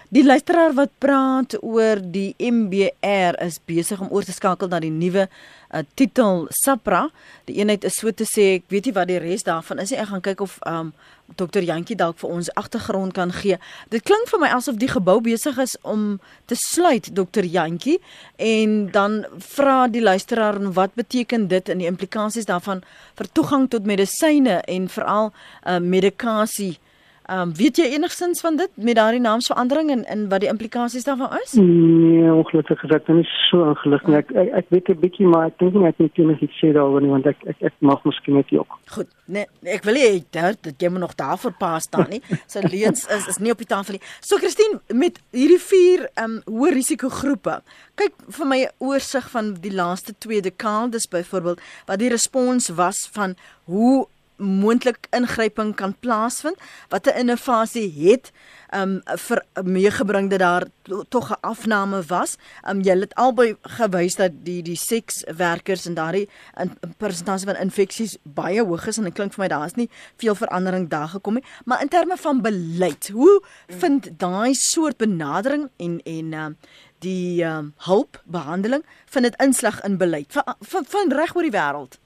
[0.09, 4.89] Die luisteraar wat praat oor die MBR is besig om oor te skakel na die
[4.89, 7.03] nuwe uh, titel Sapra.
[7.45, 9.99] Die eenheid is so te sê, ek weet nie wat die res daarvan is nie.
[10.01, 10.89] Ek gaan kyk of um
[11.37, 11.61] Dr.
[11.61, 13.61] Jantjie dalk vir ons agtergrond kan gee.
[13.93, 16.15] Dit klink vir my asof die gebou besig is om
[16.49, 17.45] te sluit, Dr.
[17.45, 17.99] Jantjie,
[18.41, 22.81] en dan vra die luisteraar wat beteken dit en die implikasies daarvan
[23.13, 26.88] vir toegang tot medisyne en veral uh, medikasie Ehm
[27.31, 31.37] um, weet jy enigsins van dit met daardie naamsverandering en en wat die implikasies daarvan
[31.43, 31.53] is?
[31.53, 34.15] Nee, ongelukkig gesê dan is so ingelig nie.
[34.15, 36.73] Ek, ek ek weet 'n bietjie maar ek dink nie ek moet net iets sê
[36.73, 38.79] daaroor nie want ek ek ek mag miskien net ook.
[38.95, 39.07] Goed.
[39.25, 42.21] Nee, ek wil jy dat dit jy moet nog daar verpas staan nie.
[42.49, 44.03] So leens is is nie op die tafel nie.
[44.21, 47.61] So Christine met hierdie vier ehm um, hoë risiko groepe.
[47.95, 53.09] Kyk vir my 'n oorsig van die laaste 2 dekades byvoorbeeld wat die respons was
[53.11, 54.07] van hoe
[54.39, 56.58] moontlik ingryping kan plaasvind?
[56.89, 58.32] Watter innovasie het
[58.75, 60.65] um vir meegebring dat daar
[61.10, 62.38] tog 'n afname was?
[62.69, 67.56] Um jy het albei gewys dat die die sekswerkers en daardie in, in persentasie van
[67.56, 71.34] infeksies baie hoog is en dit klink vir my daar's nie veel verandering daar gekom
[71.34, 76.58] nie, maar in terme van beleid, hoe vind daai soort benadering en en um
[76.99, 81.56] die um, hulp behandeling vind dit inslag in beleid van van, van reg oor die
[81.56, 81.99] wêreld.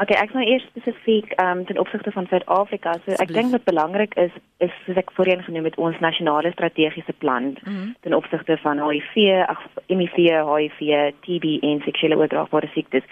[0.00, 2.94] Okay, ek nou eers spesifiek um, ten opsigte van Suid-Afrika.
[3.04, 4.32] So ek dink wat belangrik is
[4.64, 7.90] is soos ek voorheen genoem het ons nasionale strategiese plan mm -hmm.
[8.00, 9.60] ten opsigte van HIV, ag
[9.92, 10.16] HIV,
[10.52, 10.80] HIV,
[11.26, 13.04] TB en seksuele oordraagbare siektes.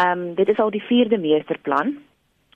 [0.00, 1.96] Ehm um, dit is al die vierde meesterplan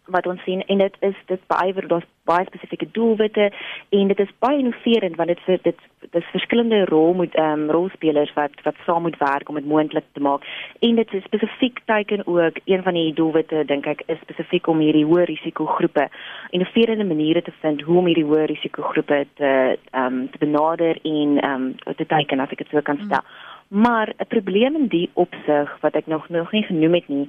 [0.06, 3.50] wat ons sien en dit is dit beïwer daar's baie spesifieke doelwitte
[3.98, 7.70] en dit is baie innoverend want dit vir dit dis verskillende rol moet ehm um,
[7.76, 10.46] rolspelers wat wat saam moet werk om dit moontlik te maak
[10.88, 14.82] en dit is spesifiek teiken ook een van die doelwitte dink ek is spesifiek om
[14.84, 16.08] hierdie hoë risiko groepe
[16.50, 19.52] innoverende maniere te vind hoe om hierdie hoë risiko groepe te
[19.90, 23.22] ehm um, te benader en ehm um, te teiken as ek dit so kan stel
[23.22, 23.82] mm.
[23.82, 27.28] maar 'n probleem in die opsig wat ek nog nog nie genoem het nie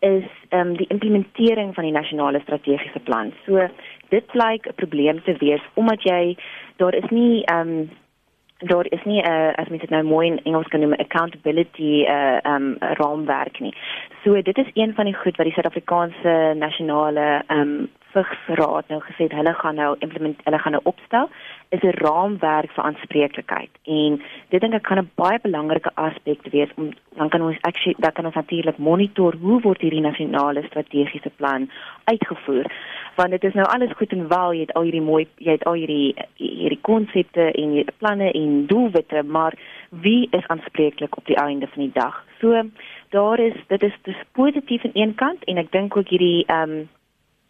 [0.00, 3.32] is ehm um, die implementering van die nasionale strategiese plan.
[3.46, 3.68] So
[4.08, 6.36] dit blyk 'n probleem te wees omdat jy
[6.76, 7.90] daar is nie ehm um,
[8.58, 12.02] daar is nie 'n uh, as mens dit nou mooi in Engels kan noem accountability
[12.02, 13.74] 'n uh, ehm um, raamwerk nie.
[14.24, 19.00] So dit is een van die goed wat die Suid-Afrikaanse nasionale ehm um, vigsraad nou
[19.06, 21.30] gesê hulle gaan nou implement hulle gaan nou opstel
[21.76, 23.70] is 'n raamwerk vir aanspreeklikheid.
[23.84, 27.96] En dit dink ek kan 'n baie belangrike aspek wees om dan kan ons actually
[27.98, 31.70] dan kan ons natuurlik monitor hoe word hierdie nasionale strategiese plan
[32.04, 32.66] uitgevoer.
[33.16, 35.64] Want dit is nou alles goed en wel jy het al hierdie mooi jy het
[35.64, 39.54] al hierdie hierdie konsepte en hierdie planne en doelwitte maar
[39.90, 42.24] wie is aanspreeklik op die einde van die dag?
[42.40, 42.62] So
[43.08, 46.70] daar is dit is dis positief aan een kant en ek dink ook hierdie ehm
[46.70, 46.88] um,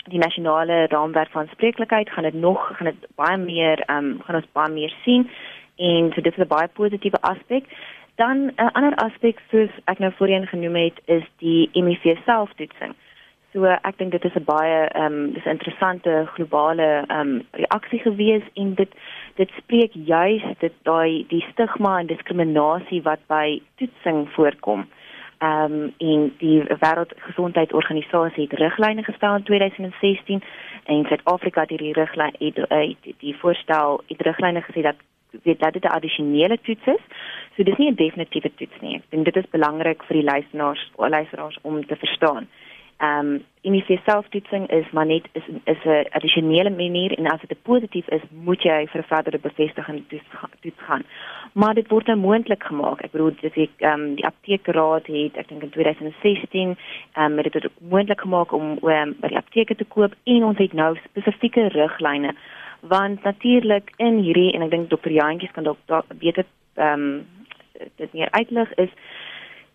[0.09, 4.40] die nasionale raamwerk van spreeklikheid gaan dit nog gaan dit baie meer ehm um, gaan
[4.40, 5.29] ons baie meer sien
[5.77, 7.64] en so dit is 'n baie positiewe aspek.
[8.14, 12.94] Dan 'n uh, ander aspek soos ek nou voorheen genoem het is die MEV selftoetsing.
[13.53, 17.47] So ek dink dit is 'n baie ehm um, dis 'n interessante globale ehm um,
[17.53, 18.92] reaksie gewees en dit
[19.35, 24.87] dit spreek juis dit daai die stigma en diskriminasie wat by toetsing voorkom
[25.38, 30.42] ehm um, en die wêreldgesondheidsorganisasie het riglyne gestel in 2016
[30.85, 34.96] en Suid-Afrika het hierdie riglyn het, het die, voorstel het riglyne gesê dat
[35.42, 37.03] weet dat dit 'n addisionele toets is.
[37.57, 38.96] So dis nie 'n definitiewe toets nie.
[38.96, 42.48] Ek dink dit is belangrik vir die luisteraars luisteraars om te verstaan.
[42.99, 47.63] Ehm um, initiële selftoetsing is maar net is is 'n addisionele manier en as dit
[47.63, 50.05] positief is, moet jy vir verdere bevestiging
[50.61, 51.03] toets gaan.
[51.53, 53.01] Maar dit word nou moontlik gemaak.
[53.01, 56.77] Ek bedoel dis ek ehm um, die apteekraad het ek dink in 2016
[57.13, 60.59] ehm um, dit het moontlik gemaak om um, by die apteke te koop en ons
[60.59, 62.35] het nou spesifieke riglyne
[62.81, 67.27] want natuurlik in hierdie en ek dink dokter Jantjies kan dalk beter ehm um,
[67.97, 68.91] dit meer uitlig is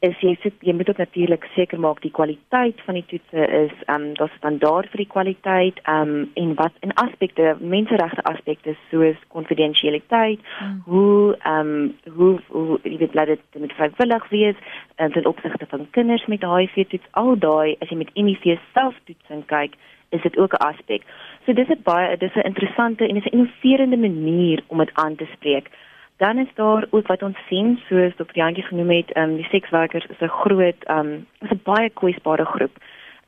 [0.03, 3.75] is jy sit jy moet ook natuurlik seker maak die kwaliteit van die toetse is
[3.85, 8.75] ehm um, daar's standaard vir die kwaliteit ehm um, en wat in aspekte menseregte aspekte
[8.89, 10.81] soos konfidensialiteit mm.
[10.91, 14.59] hoe ehm um, hoe hoe jy weet laat dit met vrywillig wees
[14.95, 18.59] en um, ten opsigte van kinders met HIV toets al daai as jy met HIV
[18.73, 19.79] selftoetsing kyk
[20.13, 21.01] is dit ook 'n aspek.
[21.45, 25.15] So dis 'n baie dis 'n interessante en dis 'n innoverende manier om dit aan
[25.15, 25.69] te spreek.
[26.17, 28.33] Dan is daar ook wat ons sien, soos Dr.
[28.33, 31.89] Jantjie genoem het, ehm um, die sekswerkers is 'n groot ehm um, is 'n baie
[31.89, 32.75] kwesbare groep.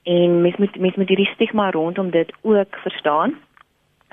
[0.04, 3.36] En mens moet mens moet hierdie stigma rondom dit ook verstaan.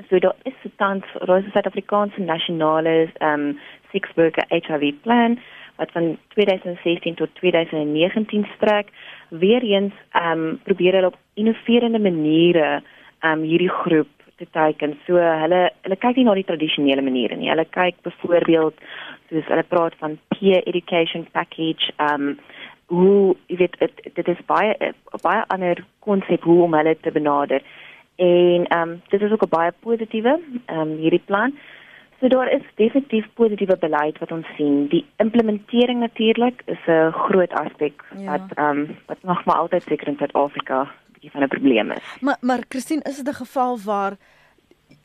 [0.09, 3.59] So daar is tans Rosa Suid-Afrikaanse nasionale ehm um,
[3.91, 5.39] sekswerker HIV plan
[5.77, 8.89] wat van 2016 tot 2019 strek.
[9.29, 12.83] Weereens ehm um, probeer hulle op innoverende maniere
[13.19, 14.97] ehm um, hierdie groep te teiken.
[15.07, 17.51] So hulle hulle kyk nie na die tradisionele maniere nie.
[17.53, 18.81] Hulle kyk byvoorbeeld
[19.31, 22.35] soos hulle praat van peer education package um
[22.93, 24.93] hoe jy weet dit, dit is baie
[25.25, 27.63] baie ander konsep hoe om hulle te benader.
[28.21, 30.41] En um dit is ook 'n baie positiewe
[30.79, 31.57] um hierdie plan.
[32.21, 34.87] So daar is definitief positiewe beleid wat ons sien.
[34.89, 38.25] Die implementering natuurlik is 'n groot aspek ja.
[38.31, 40.89] wat um wat nog maar altyd seker in Suid-Afrika
[41.23, 42.17] bietjie van 'n probleem is.
[42.21, 44.17] Maar maar Christine, is dit 'n geval waar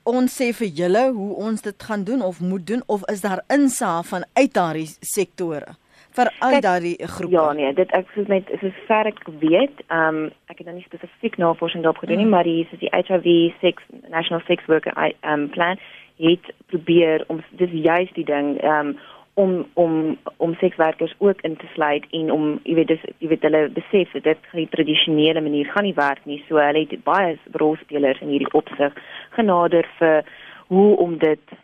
[0.04, 3.44] ons sê vir julle hoe ons dit gaan doen of moet doen of is daar
[3.48, 5.76] insaag van uit daardie sektore
[6.12, 7.34] vir al daardie groepe?
[7.34, 10.76] Ja nee, dit ek soos net is ver ek weet, ehm um, ek het dan
[10.76, 12.32] nie spesifiek navorsing daarop gedoen nie, mm.
[12.32, 15.78] maar die is die HIV sex National Sex Worker ehm um, plan
[16.18, 18.98] het probeer om dis juist die ding ehm um,
[19.38, 23.46] om om om sekswerkers ook in te sluit en om jy weet dis jy weet
[23.46, 26.40] hulle besef dat dit die tradisionele manier gaan nie werk nie.
[26.48, 28.98] So hulle het baie rolspelers in hierdie opsig
[29.38, 30.26] genader vir
[30.74, 31.56] hoe om dit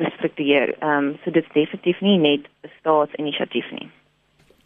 [0.00, 0.74] te struktureer.
[0.78, 3.88] Ehm um, so dit is definitief nie net 'n staatsinisiatief nie.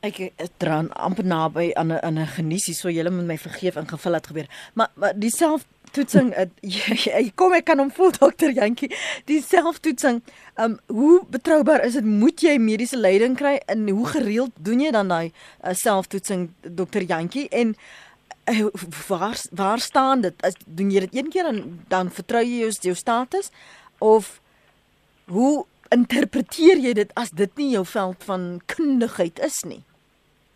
[0.00, 0.18] Ek
[0.62, 4.26] dran amper naby aan 'n aan 'n geniesie so julle moet my vergeef ingevul het
[4.26, 4.48] gebeur.
[4.74, 6.32] Maar maar dieselfde toetsing
[6.76, 8.90] jy kom ek kan hom voel dokter Jantjie.
[9.30, 10.22] Die selftoetsing
[10.60, 12.06] um hoe betroubaar is dit?
[12.06, 13.56] Moet jy mediese leiding kry?
[13.70, 17.48] En hoe gereeld doen jy dan daai uh, selftoetsing dokter Jantjie?
[17.50, 17.74] En
[18.50, 18.66] uh,
[19.08, 20.42] waar waar staan dit?
[20.42, 23.50] As doen jy dit een keer en dan vertrou jy jou, jou status?
[23.98, 24.40] Of
[25.30, 29.82] hoe interpreteer jy dit as dit nie jou veld van kundigheid is nie?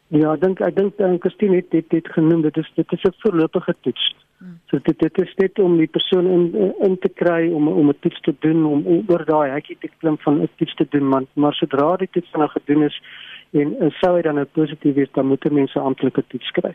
[0.08, 3.14] Ja, ek dink ek dink Christine het dit dit genoem dit is dit is 'n
[3.20, 4.04] voorlopige toets.
[4.70, 7.98] So dit dit is net om die persoon in in te kry om om 'n
[8.00, 11.24] toets te doen om oor daai hekkie te klim van 'n toets te doen maar
[11.32, 13.02] maar sodra die toets dan gedoen is
[13.52, 16.74] en, en sou hy dan nou positief wees dan moet mense amptelike toets kry.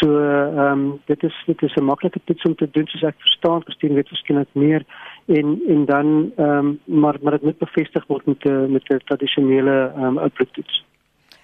[0.00, 3.14] So ehm um, dit is dit is 'n maklike toets om te doen soos ek
[3.18, 4.84] verstaan Christine weet miskien meer
[5.26, 8.98] en en dan ehm um, maar maar dit moet bevestig word met 'n met 'n
[9.04, 10.84] tradisionele ehm um, uitbreektoets.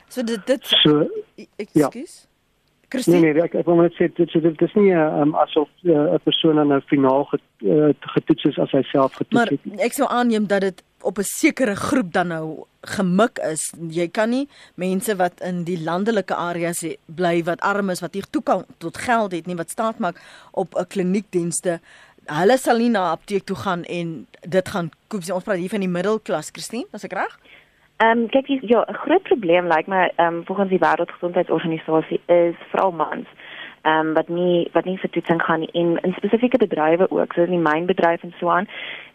[0.09, 1.09] So dit dit so
[1.57, 2.15] ekskuus.
[2.23, 2.30] Ja.
[2.91, 3.21] Christine?
[3.21, 6.15] Nee nee, ek ek wil net sê dit dit is nie um, asof eh, 'n
[6.17, 9.65] uh, persoon aan 'n finaal get, uh, getoets is as hy self getoets maar, het.
[9.65, 13.73] Maar ek sou aanneem dat dit op 'n sekere groep dan nou gemik is.
[13.89, 18.27] Jy kan nie mense wat in die landelike areas bly wat arm is wat hier
[18.31, 21.81] toe kan tot geld het nie wat staat maak op 'n kliniekdienste.
[22.27, 25.23] Hulle sal nie na apteek toe gaan en dit gaan koop.
[25.31, 27.39] Ons praat hier van die middelklas, Christine, as ek reg?
[28.01, 30.81] Ehm um, kyk jy ja, 'n groot probleem lyk like my ehm um, volgens die
[30.81, 33.29] Wêreldgesondheidsorganisasie is vroumans
[33.83, 37.33] ehm um, wat nie wat nie vir toetsing gaan nie en in spesifieke bedrywe ook,
[37.33, 38.69] so in die mynbedryf en so aan.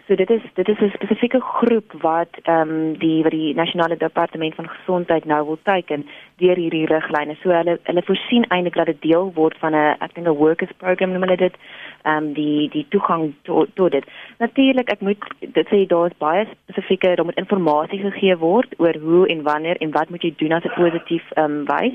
[0.08, 3.98] So dit is dit is 'n spesifieke groep wat ehm um, die wat die nasionale
[3.98, 6.06] departement van gesondheid nou wil teiken
[6.38, 7.36] deur hierdie riglyne.
[7.42, 10.72] So hulle hulle voorsien eintlik dat dit deel word van 'n ek dink 'n workers
[10.78, 11.56] program noem hulle dit
[12.04, 14.06] ehm um, die die toegang tot to dit.
[14.38, 18.96] Natuurlik ek moet dit sê daar is baie spesifieke daar moet inligting gegee word oor
[19.02, 21.94] hoe en wanneer en wat moet jy doen as dit positief ehm um, wys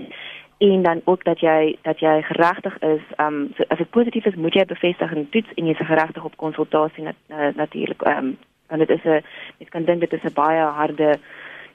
[0.60, 4.24] en dan ook dat jy dat jy geregtig is ehm um, so, as dit positief
[4.24, 8.02] is moet jy bevestig en toets en jy is geregtig op konsultasie nat, uh, natuurlik
[8.02, 9.22] ehm um, en dit is 'n
[9.58, 11.18] mens kan dink dit is 'n baie harde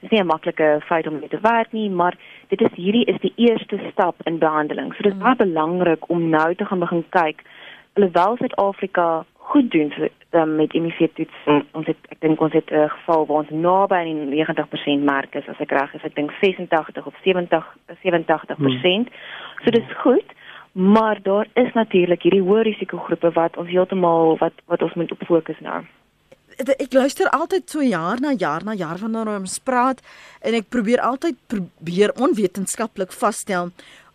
[0.00, 2.14] dis nie 'n maklike feit om mee te werk nie maar
[2.48, 5.24] dit is hierdie is die eerste stap in behandeling so dit is mm.
[5.24, 7.42] baie belangrik om nou te gaan begin kyk
[7.96, 11.36] alhoewel Suid-Afrika goed doen so, um, met HIV toets.
[11.44, 11.62] Mm.
[11.72, 15.04] Ons het ek dink ons het 'n uh, geval waar ons naby aan die 90%
[15.04, 16.02] mark is as ek reg is.
[16.02, 18.58] Ek dink 86 of 70 87%.
[18.58, 19.06] Mm.
[19.64, 20.28] So dis goed.
[20.72, 25.22] Maar daar is natuurlik hierdie hoë risikogroepe wat ons heeltemal wat wat ons moet op
[25.26, 25.84] fokus nou.
[26.56, 30.00] Ek luister altyd so jaar na jaar na jaar wanneer ons praat
[30.40, 33.70] en ek probeer altyd probeer onwetenskaplik vasstel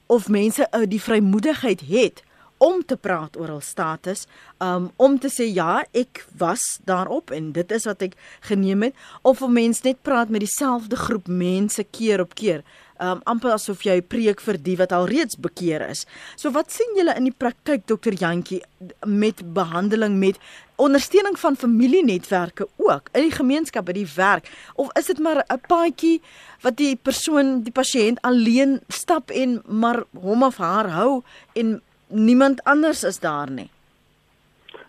[0.07, 2.23] of mense uh, die vrymoedigheid het
[2.61, 4.27] om te praat oor hul status,
[4.61, 8.13] um om te sê ja, ek was daarop en dit is wat ek
[8.45, 12.61] geneem het of om mense net praat met dieselfde groep mense keer op keer.
[13.01, 16.05] Um amper asof jy preek vir die wat al reeds bekeer is.
[16.37, 18.61] So wat sien julle in die praktyk dokter Jantjie
[19.09, 20.37] met behandeling met
[20.81, 24.49] ondersteuning van familienetwerke ook in die gemeenskap by die werk
[24.81, 26.21] of is dit maar 'n paadjie
[26.61, 32.63] wat die persoon die pasiënt alleen stap en maar hom of haar hou en niemand
[32.63, 33.69] anders is daar nie.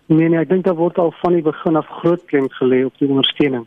[0.06, 2.98] Nee nee, ek dink daar word al van die begin af groot klem gelê op
[2.98, 3.66] die ondersteuning.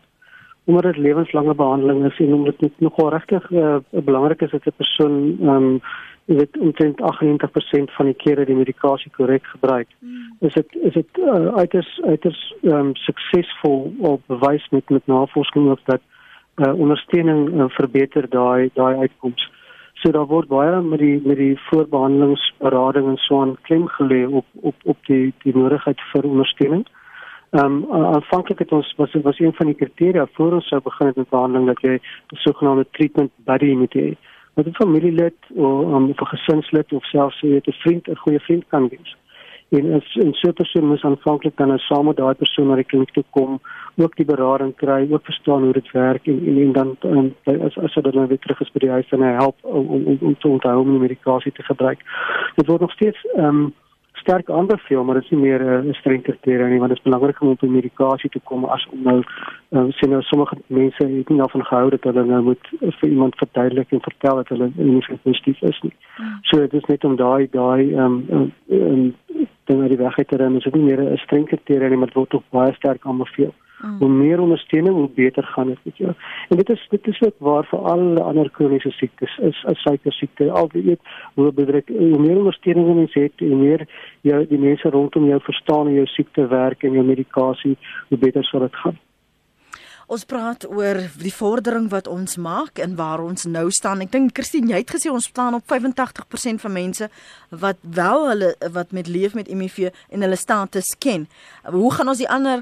[0.66, 4.78] Omdat dit lewenslange behandeling is en omdat dit nogal regtig uh, belangrik is dat 'n
[4.78, 5.82] persoon ehm um,
[6.26, 9.88] weet omtrent 98% van die kere die medikasie korrek gebruik.
[10.00, 10.38] Hmm.
[10.40, 15.70] Is dit is dit uh, uiters uiters ehm um, suksesvol op bewys met met navorsing
[15.70, 16.02] ook dat
[16.56, 19.55] uh, ondersteuning uh, verbeter daai daai uitkomste.
[20.06, 24.46] So daar word baie met die met die voorbehandelingsberading en so aan klem gelê op
[24.70, 26.84] op op die die nodigheid vir ondersteuning.
[27.58, 31.12] Ehm um, aanvanklik het ons was was een van die kriteria voor ons sou begin
[31.16, 34.16] met behandeling dat jy 'n sogenaamde treatment buddy moet hê.
[34.54, 38.88] Wat 'n familielid of um, 'n gesinslid of selfs 'n vriend, 'n goeie vriend kan
[38.88, 39.18] wees
[39.78, 42.84] en as 'n so 'n persoon moet aanvanklik dan saam met daai persoon na die
[42.84, 43.60] kliniek toe kom,
[43.96, 47.78] ook die berading kry, ook verstaan hoe dit werk en en, en dan en, as
[47.78, 50.48] as hulle dan weer terug is by die huis en help om om om te
[50.48, 52.00] onthou om die medikasie te gebruik.
[52.56, 53.74] Dit word nog steeds ehm um,
[54.26, 56.98] sterk aanbeveel, maar dit is nie meer eh, 'n uh, streng kriteria nie want dit
[56.98, 59.20] is belangrik om op die medikasie te kom as om nou
[59.76, 62.66] uh, sien nou sommige mense het nie daarvan gehou dat hulle nou moet
[63.00, 64.72] vir iemand verduidelik en vertel dat hulle
[65.24, 65.96] sensitief is nie.
[66.16, 66.38] Hmm.
[66.42, 69.16] So dit is net om daai daai ehm um, um,
[69.66, 70.54] ding uit die weg te ren.
[70.54, 73.54] Dit is nie meer 'n streng kriteria nie, maar dit word tog baie sterk aanbeveel.
[73.86, 73.98] Mm.
[74.00, 76.14] Hoe meer ondersteuning, hoe beter gaan dit met jou.
[76.50, 80.14] En dit is dit is ook waar vir alle ander kroniese siektes is, is suiker
[80.14, 80.52] siekte.
[80.52, 83.86] Al die eet hoe bedruk hoe meer ondersteuning jy het, hoe meer
[84.22, 87.78] jou die mense rondom jou verstaan hoe jou siekte werk en jou medikasie,
[88.10, 88.98] hoe beter sal dit gaan.
[90.06, 94.04] Ons praat oor die vordering wat ons maak en waar ons nou staan.
[94.06, 97.10] Ek dink Christine, jy het gesê ons staan op 85% van mense
[97.50, 101.26] wat wel hulle wat met leef met HIV en hulle status ken.
[101.74, 102.62] Hoe gaan ons die ander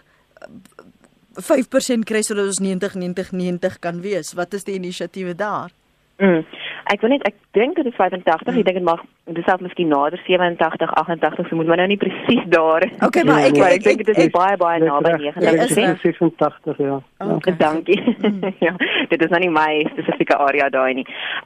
[1.42, 4.34] 5% kry sodat ons 90 90 90 kan wees?
[4.38, 5.72] Wat is die inisiatiewe daar?
[6.22, 6.46] Mm.
[6.94, 8.60] Ek weet net ek dink dit is 85, mm.
[8.60, 11.98] ek dink dit mag dis self miskien nader 87, 88, so moet maar nou nie
[11.98, 12.84] presies daar.
[13.06, 15.46] Okay, maar ek ek, ek, ek dink dit is baie baie naby 90.
[15.46, 16.98] Ja, 86 ja.
[17.24, 17.56] Okay.
[17.58, 18.00] Dankie.
[18.20, 18.52] Mm.
[18.68, 18.74] ja,
[19.10, 21.06] dit is nou nie my spesifieke area daai nie.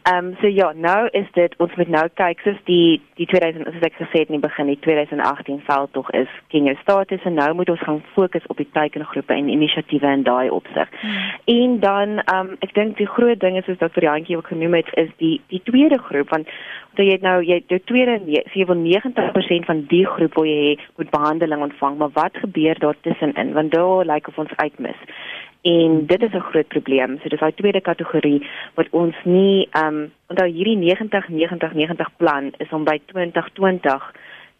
[0.09, 3.69] Ehm um, so ja, nou is dit ons moet nou kyk soos die die 2000
[3.69, 7.29] soos ek gesê het in die begin, die 2018 val tog is ken jou status
[7.29, 10.89] en nou moet ons gaan fokus op die teikengroepe en inisiatiewe in daai opsig.
[10.97, 11.29] Mm.
[11.59, 14.09] En dan ehm um, ek dink die groot ding is soos Dr.
[14.09, 16.49] Jantjie ook genoem het is die die tweede groep want
[16.97, 18.17] so jy het nou jy jou tweede
[18.51, 23.53] 97% van die groep wil jy moet behandeling ontvang maar wat gebeur daar tussenin?
[23.53, 24.97] Want daar lyk like of ons uitmis
[25.62, 27.19] en dit is 'n groot probleem.
[27.21, 32.10] So dis daai tweede kategorie wat ons nie ehm um, onthou hierdie 90 90 90
[32.17, 34.12] plan is om by 2020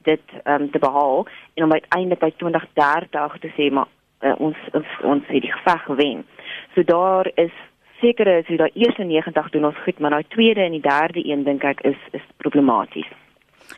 [0.04, 3.88] dit ehm um, te behaal en om uiteindelik by 2030 te sê maar
[4.22, 6.26] uh, ons ons ons het die geveg gewen.
[6.74, 7.54] So daar is
[8.02, 11.24] sekere is hoe daai eerste 90 doen ons goed, maar daai tweede en die derde
[11.26, 13.10] een dink ek is is problematies.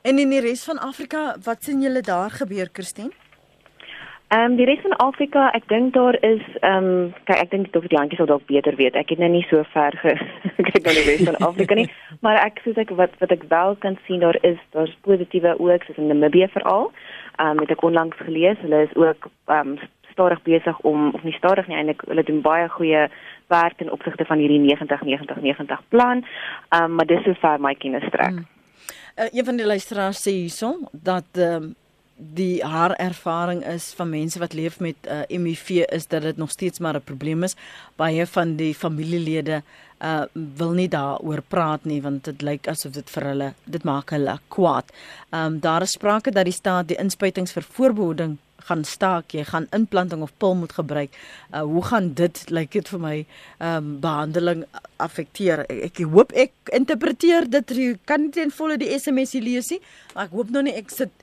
[0.01, 3.11] En in die res van Afrika, wat sien julle daar gebeur, Christine?
[4.29, 7.71] Ehm um, die res van Afrika, ek dink daar is ehm um, kyk ek dink
[7.73, 7.87] Dr.
[7.89, 8.93] Jantjie sal dalk beter weet.
[8.93, 9.95] Ek het nou nie so ver
[10.57, 11.87] gekyk na die res van Afrika nie,
[12.23, 15.87] maar ek sê ek wat wat ek wel kan sien daar is daar's positiewe ook
[15.87, 16.91] soos in Namibië veral.
[17.39, 21.23] Ehm um, het ek onlangs gelees, hulle is ook ehm um, stadig besig om of
[21.23, 23.07] nie stadig nie eintlik hulle doen baie goeie
[23.47, 26.25] werk in opsigte van hierdie 90 90 90 plan.
[26.69, 28.35] Ehm um, maar dis so ver my kennis strek.
[28.35, 28.47] Hmm.
[29.15, 31.75] Uh, een van die luisteraars sê hierson dat ehm um,
[32.19, 36.37] die haar ervaring is van mense wat leef met uh, eh, HIV is dat dit
[36.37, 37.55] nog steeds maar 'n probleem is.
[37.95, 39.61] Baie van die familielede
[40.03, 40.21] uh
[40.57, 44.39] wil nie daaroor praat nie want dit lyk asof dit vir hulle dit maak hulle
[44.47, 44.91] kwaad.
[45.29, 48.37] Ehm um, daar is sprake dat die staat die inspuitings vir voorbehoeding
[48.69, 51.17] gaan staak, jy gaan implanting of pil moet gebruik.
[51.51, 54.63] Uh hoe gaan dit lyk like dit vir my ehm um, behandeling
[54.97, 55.65] affekteer?
[55.67, 59.81] Ek, ek hoop ek interpreteer dit kan nie ten volle die SMS lees nie,
[60.13, 61.13] maar ek hoop nog nie ek sit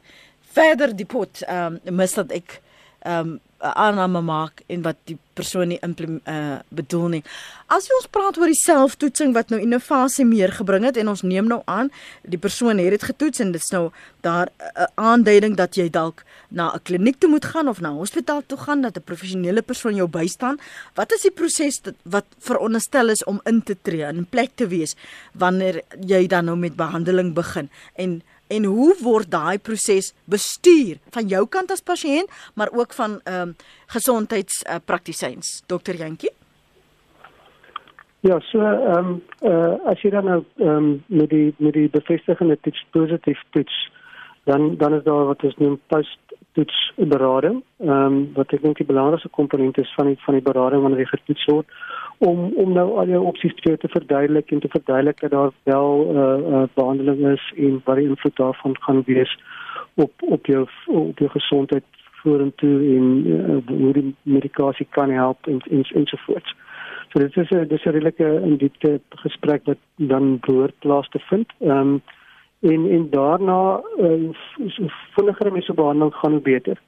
[0.57, 2.61] verder die pot ehm um, mis dat ek
[3.07, 7.23] ehm um, aanname maak en wat die persoon nie uh, bedoel nie.
[7.73, 11.49] As ons praat oor die selftoetsing wat nou innovasie meer gebring het en ons neem
[11.49, 11.91] nou aan
[12.23, 13.91] die persoon het dit getoets en dit's nou
[14.21, 17.91] daar 'n uh, aanduiding dat jy dalk na 'n kliniek toe moet gaan of na
[17.93, 20.59] hospitaal toe gaan dat 'n professionele persoon jou bystaan.
[20.95, 24.67] Wat is die proses wat veronderstel is om in te tree en in plek te
[24.67, 24.97] wees
[25.33, 30.99] wanneer jy dan nou met behandeling begin en en hoe word daai proses bestuur?
[31.15, 33.55] Van jou kant as pasiënt maar ook van ehm um,
[33.87, 36.33] gesondheidspraktisyns uh, dokter Jantjie?
[38.21, 41.89] Ja so ehm um, uh, as jy dan nou ehm um, met die met die
[41.89, 43.77] bevestigende toets positief toets
[44.45, 46.19] dan dan is daar wat ons noem post
[46.53, 47.63] toets berading.
[47.79, 51.05] Ehm um, wat ek dink die belangrikste komponent is van die van die berading wanneer
[51.05, 51.67] jy getoets word
[52.19, 55.91] om om nou al jou opsies te, te verduidelik en te verduidelik dat daar wel
[56.05, 59.39] 'n uh, uh, behandeling is en wat die invloed daarvan gaan wees
[59.95, 61.85] op op jou op jou gesondheid
[62.23, 66.55] vorentoe en uh, hoe die medikasie kan help en en ensovoorts.
[67.09, 71.19] So dit is 'n dis 'n redelike in diepte gesprek wat dan behoort plaas te
[71.19, 71.53] vind.
[71.61, 72.03] Ehm um,
[72.61, 74.31] en en daarna uh,
[75.15, 76.81] vinniger mense behandeling gaan hoe beter.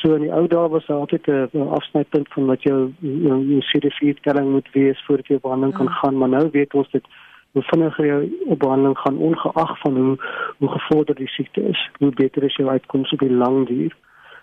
[0.00, 3.62] So in die ou dae was daar altyd 'n afsnypunt van wat jou jou, jou
[3.70, 5.92] CD4 telling moet wees voordat jy op behandeling kan ja.
[5.92, 7.04] gaan, maar nou weet ons dit
[7.52, 10.16] hoe vinniger jy op behandeling gaan ongeag van hoe
[10.58, 13.94] hoe gevorder die siekte is, hoe beter is jou uitkoms op die lang duur.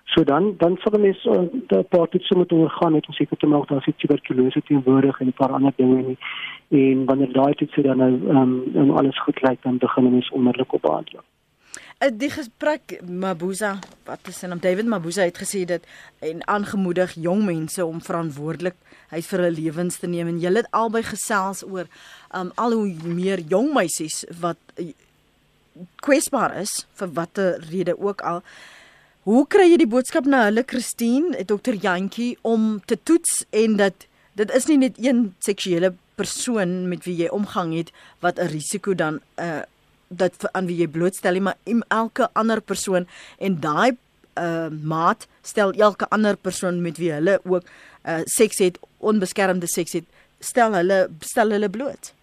[0.05, 3.67] So dan dan sal mens uh, die partitjie moet ondergaan net om seker te maak
[3.67, 6.17] dat sy tuberkulose teenwoordig en 'n paar ander dinge nie.
[6.69, 10.73] En wanneer daai sê dan nou um, um, alles goed lyk dan begin mens onmiddellik
[10.73, 11.25] op behandeling.
[12.01, 13.75] Eh, die gesprek Mabuza
[14.07, 15.83] wat is en om David Mabuza het gesê dit
[16.25, 18.73] en aangemoedig jong mense om verantwoordelik
[19.11, 20.31] hy vir hulle lewens te neem.
[20.31, 21.85] En julle het albei gesels oor
[22.33, 24.87] um al hoe meer jong meisies wat uh,
[26.01, 28.41] kwesbaar is vir watter rede ook al.
[29.29, 34.07] Hoe kry jy die boodskap na hulle Christine Dr Jantjie om te toets en dat
[34.41, 37.93] dit is nie net een seksuele persoon met wie jy omgang het
[38.25, 39.61] wat 'n risiko dan uh
[40.11, 41.57] dat aan wie jy blootstel, maar
[41.87, 43.07] elke ander persoon
[43.39, 43.97] en daai
[44.39, 49.93] uh, maat, stel elke ander persoon met wie hulle ook uh, seks het, onbeskermde seks
[49.99, 50.07] het,
[50.39, 52.13] stel hulle stel hulle bloot.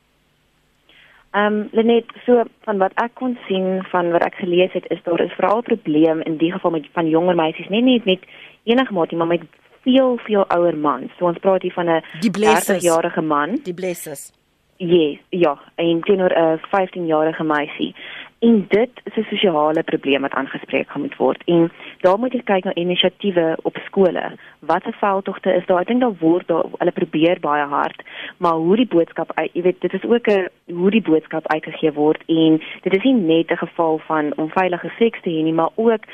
[1.36, 5.02] Ehm um, Lenet, so van wat ek kon sien van wat ek gelees het, is
[5.04, 8.24] daar is veral 'n probleem in die geval met van jonger meisies, nie net met
[8.64, 9.44] enige maat nie, maar met
[9.82, 11.12] veel veel ouer mans.
[11.18, 13.60] So ons praat hier van 'n 30-jarige man.
[13.62, 14.32] Die blesses.
[14.80, 17.94] Yes, ja, en teenoor 'n 15-jarige meisie.
[18.38, 21.42] En dit is 'n sosiale probleem wat aangespreek gaan moet word.
[21.44, 24.32] En daar moet jy kyk na inisiatiewe op skole.
[24.58, 25.80] Wat se veldtogte is daar?
[25.80, 28.02] Ek dink daar word daar hulle probeer baie hard,
[28.36, 32.22] maar hoe die boodskap, jy weet, dit is ook 'n hoe die boodskap uitgegee word
[32.26, 36.04] en dit is nie net 'n geval van onveilige seks te hê nie, maar ook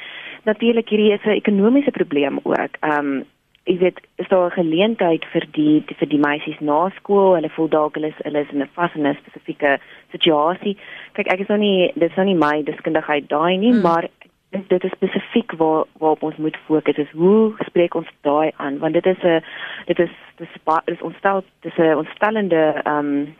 [0.44, 2.72] natuurlik hierdie is 'n ekonomiese probleem ook.
[2.80, 3.24] Ehm um,
[3.64, 7.34] Is dit is daar 'n geleentheid vir die vir die meisies na skool?
[7.34, 9.78] Hulle voel dalk hulle is hulle is in 'n vas in 'n spesifieke
[10.12, 10.76] situasie
[11.12, 13.82] kyk ek is nou nie dis nou nie my deskundigheid daai nie, hmm.
[13.82, 14.08] maar
[14.68, 18.94] dit is spesifiek waar waarop ons moet fokus is hoe spreek ons daai aan want
[18.94, 19.42] dit is 'n
[19.86, 20.48] dit is dis
[20.84, 23.34] is ons stel dis 'n ontstellende ehm um,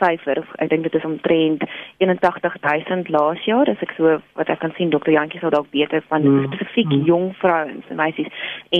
[0.00, 1.62] syfer ek dink dit is omtrent
[2.04, 6.04] 81000 laas jaar as ek so wat ek kan sien dokter Jantjie sou dalk beter
[6.08, 6.50] van hmm.
[6.52, 7.06] spesifiek hmm.
[7.10, 8.30] jong vrouens en meisies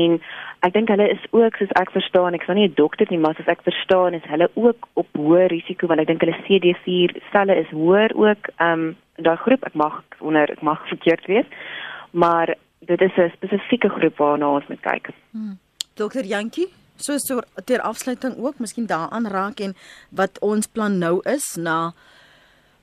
[0.01, 0.19] en
[0.67, 3.37] ek dink hulle is ook soos ek verstaan ek is nie 'n dokter nie maar
[3.37, 7.57] soos ek verstaan is hulle ook op hoë risiko want ek dink hulle CD4 selle
[7.65, 11.47] is hoër ook ehm um, daai groep ek mag onder ek mag verkeerd wees
[12.11, 12.55] maar
[12.87, 15.09] dit is 'n spesifieke groep waarna ons moet kyk.
[15.31, 15.59] Hmm.
[15.95, 19.74] Dokter Jantjie So so ter afsluiting ook miskien daaraan raak en
[20.11, 21.92] wat ons plan nou is na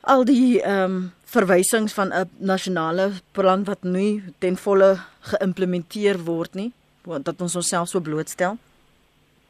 [0.01, 6.53] al die ehm um, verwysings van 'n nasionale plan wat nie ten volle geïmplementeer word
[6.53, 6.71] nie
[7.05, 8.57] want dat ons onsself so blootstel.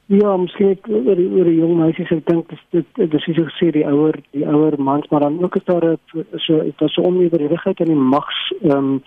[0.05, 3.71] Ja, miskien oor die oor die jong meisies ek dink dit dit is so gesê
[3.71, 5.99] die ouer die ouer mans maar dan ook is daar 'n
[6.37, 9.03] so dit is so onevenredigheid in die mags ehm um,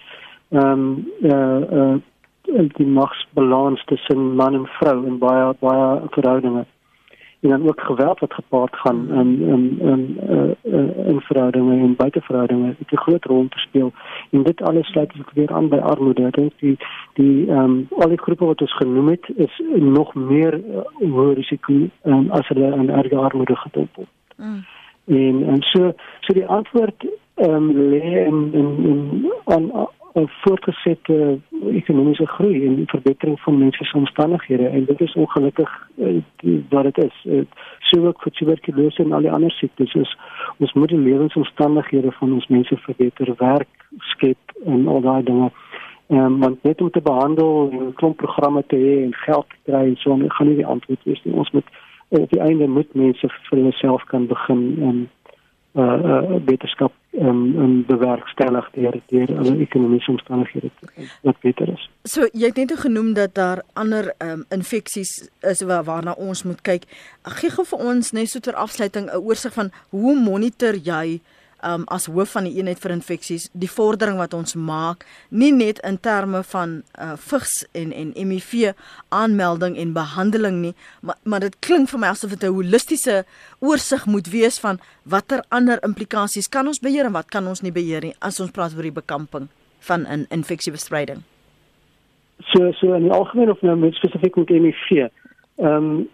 [0.50, 1.96] ehm um, eh uh, uh,
[2.52, 6.64] die magsbalans tussen man en vrou in baie baie verhoudinge.
[7.40, 12.74] En dan ook geweld wat gepaard gaan in in in uh, in verhoudinge en buiteverhoudinge
[12.78, 13.92] het 'n groot rol te speel.
[14.30, 16.26] En dit alles sluit ook weer aan by armoede.
[16.26, 16.76] Ek dink die
[17.12, 21.34] die ehm um, al die groepe wat ons genoem het is nog meer uh, hoë
[21.34, 21.72] risiko
[22.02, 24.08] um, as hulle in erge armoede word.
[24.36, 24.64] Mm.
[25.04, 31.38] En en so so die antwoord ehm um, lê in in in aan voortgesette
[31.70, 36.22] ekonomiese groei en verbetering van mense se omstandighede en dit is ongelukkig uh,
[36.68, 37.24] wat dit is.
[37.24, 37.42] Uh,
[37.78, 40.16] so ook vir tuberkulose en al die ander siektes is
[40.58, 45.50] ons moet die lewensomstandighede van ons mense verbeter, werk skep en al daai dinge.
[46.06, 49.94] Ehm want net om te behandel en klomp programme te hê en geld te kry,
[49.98, 51.34] so gaan nie die antwoord wees nie.
[51.34, 51.66] Ons moet
[52.08, 55.08] op die einde moet mense vir hulle self kan begin en
[55.72, 60.70] uh, uh wetenskap um, um bewerkstellig deur deur alle ekonomiese omstandighede
[61.22, 61.88] wat beter is.
[62.02, 66.60] So jy het net genoem dat daar ander um infeksies is waar, waarna ons moet
[66.62, 66.84] kyk.
[67.38, 71.20] Gee gou vir ons net so ter afsluiting 'n oorsig van hoe monitor jy
[71.64, 75.80] um as hoof van die eenheid vir infeksies die vordering wat ons maak nie net
[75.88, 78.74] in terme van uh vigs en en HIV
[79.08, 83.24] aanmelding en behandeling nie maar maar dit klink vir my asof dit 'n holistiese
[83.60, 87.72] oorsig moet wees van watter ander implikasies kan ons beheer en wat kan ons nie
[87.72, 89.48] beheer nie as ons praat oor die bekamping
[89.80, 91.22] van 'n infeksiebestryding.
[92.38, 94.90] So so in die algemeen of nou met spesifiek met HIV
[95.56, 96.08] ehm um,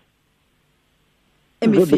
[1.60, 1.90] HIV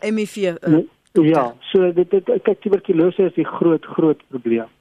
[0.00, 0.78] HIV uh,
[1.24, 4.72] Ja, so dit dit kyk tuberkulose is die groot groot probleem.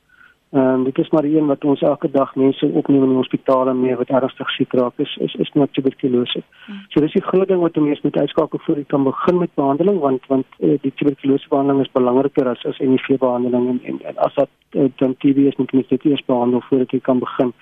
[0.55, 3.73] Ehm um, dit is maar een wat ons elke dag mense opneem in die hospitale
[3.73, 6.41] mee wat ernstig siek raak is is is net tuberkulose.
[6.65, 6.83] Hmm.
[6.89, 9.99] So dis die groot ding wat mense moet uitskakel voor jy kan begin met behandeling
[9.99, 14.17] want want uh, die tuberkulose behandeling is belangriker as as HIV behandeling en, en en
[14.27, 17.53] as dat uh, dan TB is moet jy dit eers behandel voordat jy kan begin.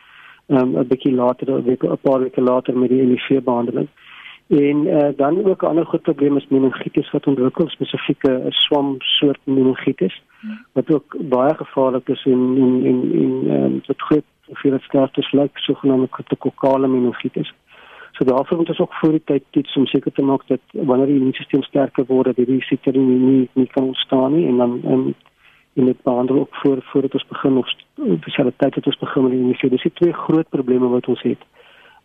[0.48, 3.88] Ehm um, 'n bietjie later, 'n paar weke later met die HIV behandeling.
[4.54, 8.96] En uh, dan ook 'n ander groot probleem is meningitis wat ontwikkel spesifieke 'n swam
[9.00, 10.22] soort meningitis
[10.72, 15.58] wat ook baie gevaarlik is en en en en um, dit groot veel sterktes lyk
[15.58, 17.54] sogenaamde kryptokokale meningitis.
[18.12, 21.06] So daarvoor moet ons ook voor die tyd toets om seker te maak dat wanneer
[21.06, 24.82] die immuunstelsel sterker word dat die siekte nie nie, nie kan ontstaan nie en dan
[24.84, 25.16] en
[25.74, 27.68] in dit behandel ook voor voordat ons begin of
[28.18, 29.78] spesiale tyd het ons begin met die immuunstelsel.
[29.78, 31.42] Dis twee groot probleme wat ons het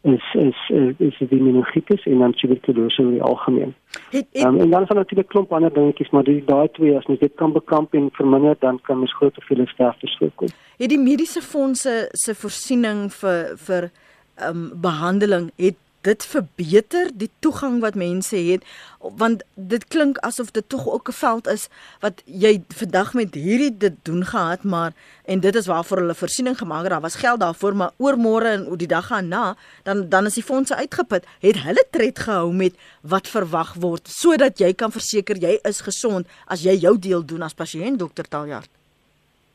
[0.00, 3.74] is is is die meningitis en dan tuberkulose in die algemeen.
[4.10, 6.96] Het, het, um, en dan is daar natuurlik klomp ander dingetjies, maar die daai twee
[6.96, 10.48] as mens dit kan bekamp en verminder, dan kan mens groot hoeveel sterftes voorkom.
[10.76, 13.90] Het die mediese fondse se voorsiening vir vir
[14.38, 18.64] ehm um, behandeling het dit verbeter die toegang wat mense het
[18.98, 21.68] want dit klink asof dit tog ook 'n veld is
[22.00, 24.92] wat jy vandag met hierdie dit doen gehad maar
[25.24, 28.76] en dit is waarvoor hulle voorsiening gemaak het daar was geld daarvoor maar oormôre en
[28.76, 33.28] die dag daarna dan dan is die fondse uitgeput het hulle tred gehou met wat
[33.28, 37.54] verwag word sodat jy kan verseker jy is gesond as jy jou deel doen as
[37.54, 38.77] pasiënt dokter Taljard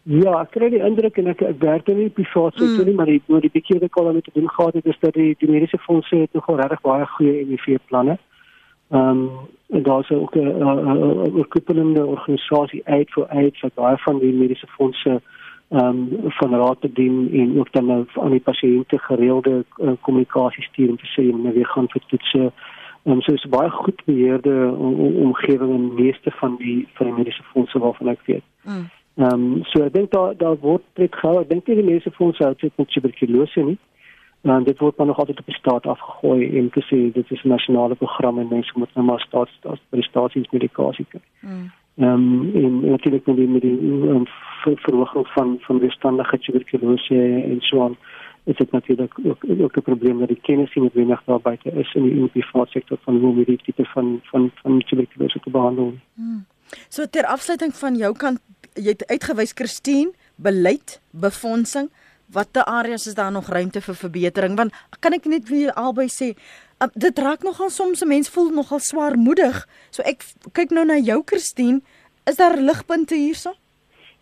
[0.03, 2.87] Ja, ek kry die indruk en ek ek werk in die private sektor mm.
[2.89, 5.15] nie, maar die oor die bietjie wat ek al met doen gehad het is dat
[5.15, 8.17] die die mediese fondse het nogal regtig baie goeie MEV planne.
[8.91, 9.29] Ehm um,
[9.73, 10.63] en daar's ook 'n
[11.39, 15.21] oorkoepelende organisasie uit vir uit wat baie van die mediese fondse
[15.69, 19.91] ehm um, van raad te dien en ook dan nou aan die pasiënte gereelde uh,
[20.01, 22.51] kommunikasie stuur om te sê jy moet weer gaan vir toetse.
[23.03, 24.75] Ehm um, so is baie goed beheerde
[25.27, 28.43] omgewing in meeste van die van die mediese fondse waarvan ek weet.
[28.63, 28.89] Mm.
[29.15, 31.41] Ehm um, so ek dink daar daar word dit gehou.
[31.41, 33.77] Ek dink nie die mense voel sou dit met tuberkulose nie.
[34.43, 37.47] Maar dit word dan nog altyd op die staat afgegooi en gesê dit is 'n
[37.47, 41.21] nasionale program en mense moet nou maar staat staat prestasies medikasie kry.
[41.39, 41.71] Hmm.
[41.97, 43.77] Ehm um, en natuurlik met die met die
[44.09, 44.25] um,
[44.63, 47.15] verhoging van van weerstandige tuberkulose
[47.51, 47.97] en so aan
[48.43, 51.93] is dit natuurlik ook ook 'n probleem dat die kennis nie noodwendig daar buite is
[51.93, 55.49] in die die private sektor van hoe om hierdie tipe van van van tuberkulose te
[55.49, 55.93] behandel.
[56.13, 56.45] Hmm.
[56.89, 58.41] So ter afsluiting van jou kant
[58.75, 61.89] jy het uitgewys Christine beleid befondsing
[62.33, 66.33] watter areas is daar nog ruimte vir verbetering want kan ek net weer albei sê
[66.33, 70.97] uh, dit raak nogal soms 'n mens voel nogal swaarmoedig so ek kyk nou na
[70.97, 71.81] jou Christine
[72.25, 73.53] is daar ligpunte hierso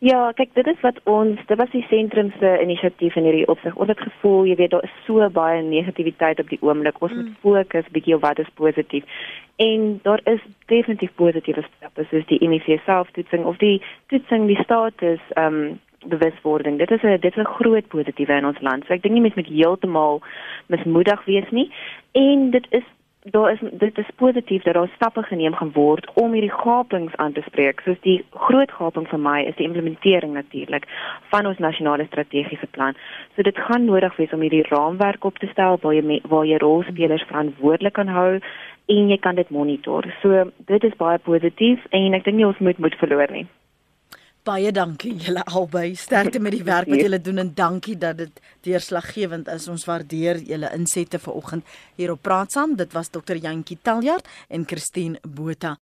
[0.01, 3.75] Ja, kyk, dit is wat ons, dit was die sentrum se inisiatief in hierdie opsig.
[3.77, 6.97] Ons het gevoel, jy weet, daar is so baie negativiteit op die oomblik.
[7.05, 7.19] Ons mm.
[7.19, 9.05] moet fokus bietjie op wat is positief.
[9.55, 15.19] En daar is definitief positiewe stappe soos die MEV selftoetsing of die toetsing die status
[15.33, 16.77] ehm um, bewuswording.
[16.77, 18.85] Dit is 'n dit is 'n groot positiewe in ons land.
[18.85, 20.21] So ek dink nie mens moet heeltemal
[20.67, 21.71] mismoedig wees nie.
[22.11, 22.83] En dit is
[23.23, 27.33] daar is dit is positief dat daar stappe geneem gaan word om hierdie gapings aan
[27.33, 27.79] te spreek.
[27.79, 30.87] Soos die groot gaping vir my is die implementering natuurlik
[31.29, 32.97] van ons nasionale strategiese plan.
[33.35, 36.57] So dit gaan nodig wees om hierdie raamwerk op te stel waar jy waar jy
[36.57, 38.39] rolspelers verantwoordelik kan hou
[38.85, 40.05] en jy kan dit monitor.
[40.21, 43.45] So dit is baie positief en ek dink nie ons moet moed verloor nie.
[44.41, 45.91] Baie dankie julle albei.
[45.93, 49.67] Sterkte met die werk wat julle doen en dankie dat dit deurslaggewend is.
[49.69, 52.73] Ons waardeer julle insette vanoggend hier op Praat saam.
[52.75, 53.37] Dit was Dr.
[53.37, 55.77] Jantjie Taljard en Christine Botha.